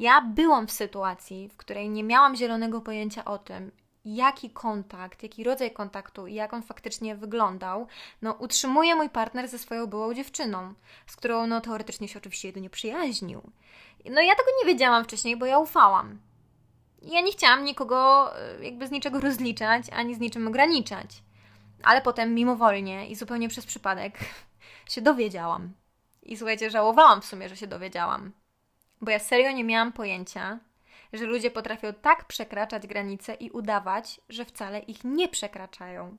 Ja 0.00 0.20
byłam 0.20 0.66
w 0.66 0.72
sytuacji, 0.72 1.48
w 1.48 1.56
której 1.56 1.90
nie 1.90 2.04
miałam 2.04 2.36
zielonego 2.36 2.80
pojęcia 2.80 3.24
o 3.24 3.38
tym, 3.38 3.72
jaki 4.04 4.50
kontakt, 4.50 5.22
jaki 5.22 5.44
rodzaj 5.44 5.70
kontaktu 5.70 6.26
i 6.26 6.34
jak 6.34 6.52
on 6.52 6.62
faktycznie 6.62 7.16
wyglądał, 7.16 7.86
no 8.22 8.32
utrzymuje 8.32 8.94
mój 8.94 9.08
partner 9.08 9.48
ze 9.48 9.58
swoją 9.58 9.86
byłą 9.86 10.14
dziewczyną, 10.14 10.74
z 11.06 11.16
którą 11.16 11.46
no 11.46 11.60
teoretycznie 11.60 12.08
się 12.08 12.18
oczywiście 12.18 12.48
jedynie 12.48 12.70
przyjaźnił. 12.70 13.42
No 14.04 14.20
ja 14.20 14.34
tego 14.34 14.48
nie 14.60 14.72
wiedziałam 14.72 15.04
wcześniej, 15.04 15.36
bo 15.36 15.46
ja 15.46 15.58
ufałam. 15.58 16.18
Ja 17.02 17.20
nie 17.20 17.32
chciałam 17.32 17.64
nikogo 17.64 18.30
e, 18.38 18.64
jakby 18.64 18.86
z 18.86 18.90
niczego 18.90 19.20
rozliczać, 19.20 19.84
ani 19.92 20.14
z 20.14 20.20
niczym 20.20 20.48
ograniczać. 20.48 21.22
Ale 21.82 22.02
potem 22.02 22.34
mimowolnie 22.34 23.08
i 23.08 23.16
zupełnie 23.16 23.48
przez 23.48 23.66
przypadek 23.66 24.18
się 24.92 25.00
dowiedziałam. 25.00 25.72
I 26.22 26.36
słuchajcie, 26.36 26.70
żałowałam 26.70 27.22
w 27.22 27.26
sumie, 27.26 27.48
że 27.48 27.56
się 27.56 27.66
dowiedziałam. 27.66 28.32
Bo 29.00 29.10
ja 29.10 29.18
serio 29.18 29.52
nie 29.52 29.64
miałam 29.64 29.92
pojęcia, 29.92 30.58
że 31.12 31.24
ludzie 31.24 31.50
potrafią 31.50 31.92
tak 31.92 32.24
przekraczać 32.24 32.86
granice 32.86 33.34
i 33.34 33.50
udawać, 33.50 34.20
że 34.28 34.44
wcale 34.44 34.78
ich 34.78 35.04
nie 35.04 35.28
przekraczają. 35.28 36.16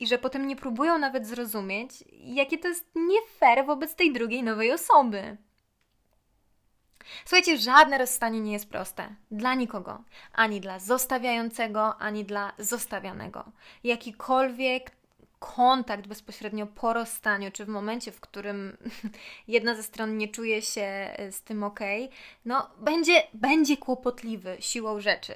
I 0.00 0.06
że 0.06 0.18
potem 0.18 0.46
nie 0.46 0.56
próbują 0.56 0.98
nawet 0.98 1.26
zrozumieć, 1.26 2.04
jakie 2.12 2.58
to 2.58 2.68
jest 2.68 2.90
nie 2.94 3.18
fair 3.38 3.66
wobec 3.66 3.94
tej 3.94 4.12
drugiej 4.12 4.42
nowej 4.42 4.72
osoby. 4.72 5.36
Słuchajcie, 7.24 7.58
żadne 7.58 7.98
rozstanie 7.98 8.40
nie 8.40 8.52
jest 8.52 8.70
proste. 8.70 9.14
Dla 9.30 9.54
nikogo. 9.54 10.02
Ani 10.32 10.60
dla 10.60 10.78
zostawiającego, 10.78 11.98
ani 11.98 12.24
dla 12.24 12.52
zostawianego. 12.58 13.44
Jakikolwiek 13.84 14.90
kontakt 15.38 16.06
bezpośrednio 16.06 16.66
po 16.66 16.92
rozstaniu, 16.92 17.50
czy 17.50 17.64
w 17.64 17.68
momencie, 17.68 18.12
w 18.12 18.20
którym 18.20 18.76
jedna 19.48 19.74
ze 19.74 19.82
stron 19.82 20.18
nie 20.18 20.28
czuje 20.28 20.62
się 20.62 20.82
e, 20.82 21.32
z 21.32 21.42
tym 21.42 21.64
ok, 21.64 21.80
no 22.44 22.70
będzie, 22.78 23.22
będzie 23.34 23.76
kłopotliwy 23.76 24.56
siłą 24.60 25.00
rzeczy. 25.00 25.34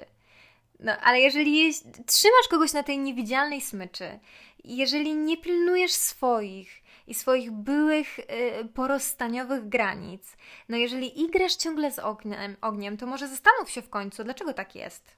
No, 0.79 0.97
ale 0.97 1.19
jeżeli 1.19 1.63
jest, 1.63 1.83
trzymasz 2.05 2.47
kogoś 2.49 2.73
na 2.73 2.83
tej 2.83 2.99
niewidzialnej 2.99 3.61
smyczy 3.61 4.19
jeżeli 4.63 5.15
nie 5.15 5.37
pilnujesz 5.37 5.91
swoich 5.91 6.83
i 7.07 7.13
swoich 7.13 7.51
byłych 7.51 8.19
y, 8.19 8.25
porozstaniowych 8.73 9.69
granic, 9.69 10.37
no 10.69 10.77
jeżeli 10.77 11.21
igrasz 11.21 11.55
ciągle 11.55 11.91
z 11.91 11.99
ogniem, 11.99 12.55
ogniem, 12.61 12.97
to 12.97 13.05
może 13.05 13.27
zastanów 13.27 13.69
się 13.69 13.81
w 13.81 13.89
końcu, 13.89 14.23
dlaczego 14.23 14.53
tak 14.53 14.75
jest. 14.75 15.17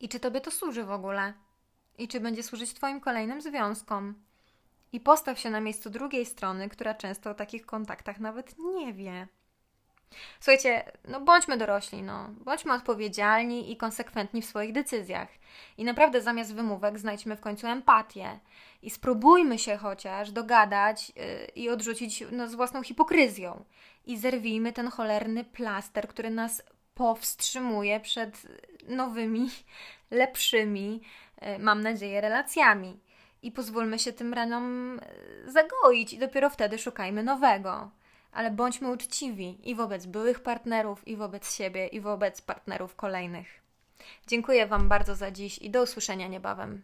I 0.00 0.08
czy 0.08 0.20
tobie 0.20 0.40
to 0.40 0.50
służy 0.50 0.84
w 0.84 0.90
ogóle? 0.90 1.34
I 1.98 2.08
czy 2.08 2.20
będzie 2.20 2.42
służyć 2.42 2.74
twoim 2.74 3.00
kolejnym 3.00 3.42
związkom? 3.42 4.14
I 4.92 5.00
postaw 5.00 5.38
się 5.38 5.50
na 5.50 5.60
miejscu 5.60 5.90
drugiej 5.90 6.26
strony, 6.26 6.68
która 6.68 6.94
często 6.94 7.30
o 7.30 7.34
takich 7.34 7.66
kontaktach 7.66 8.20
nawet 8.20 8.58
nie 8.58 8.92
wie. 8.92 9.28
Słuchajcie, 10.40 10.92
no 11.08 11.20
bądźmy 11.20 11.56
dorośli, 11.56 12.02
no. 12.02 12.28
Bądźmy 12.44 12.72
odpowiedzialni 12.72 13.72
i 13.72 13.76
konsekwentni 13.76 14.42
w 14.42 14.46
swoich 14.46 14.72
decyzjach. 14.72 15.28
I 15.78 15.84
naprawdę 15.84 16.22
zamiast 16.22 16.54
wymówek 16.54 16.98
znajdźmy 16.98 17.36
w 17.36 17.40
końcu 17.40 17.66
empatię. 17.66 18.40
I 18.82 18.90
spróbujmy 18.90 19.58
się 19.58 19.76
chociaż 19.76 20.30
dogadać 20.30 21.08
yy, 21.08 21.24
i 21.54 21.70
odrzucić 21.70 22.24
no, 22.32 22.48
z 22.48 22.54
własną 22.54 22.82
hipokryzją. 22.82 23.64
I 24.06 24.18
zerwijmy 24.18 24.72
ten 24.72 24.90
cholerny 24.90 25.44
plaster, 25.44 26.08
który 26.08 26.30
nas 26.30 26.62
powstrzymuje 26.94 28.00
przed 28.00 28.42
nowymi, 28.88 29.50
lepszymi, 30.10 31.00
mam 31.58 31.82
nadzieję, 31.82 32.20
relacjami. 32.20 33.00
I 33.42 33.52
pozwólmy 33.52 33.98
się 33.98 34.12
tym 34.12 34.34
ranom 34.34 34.96
yy, 35.44 35.52
zagoić 35.52 36.12
i 36.12 36.18
dopiero 36.18 36.50
wtedy 36.50 36.78
szukajmy 36.78 37.22
nowego 37.22 37.90
ale 38.32 38.50
bądźmy 38.50 38.90
uczciwi 38.90 39.70
i 39.70 39.74
wobec 39.74 40.06
byłych 40.06 40.40
partnerów, 40.40 41.08
i 41.08 41.16
wobec 41.16 41.54
siebie, 41.54 41.86
i 41.86 42.00
wobec 42.00 42.40
partnerów 42.40 42.96
kolejnych. 42.96 43.62
Dziękuję 44.26 44.66
Wam 44.66 44.88
bardzo 44.88 45.14
za 45.14 45.30
dziś 45.30 45.58
i 45.58 45.70
do 45.70 45.82
usłyszenia 45.82 46.28
niebawem. 46.28 46.82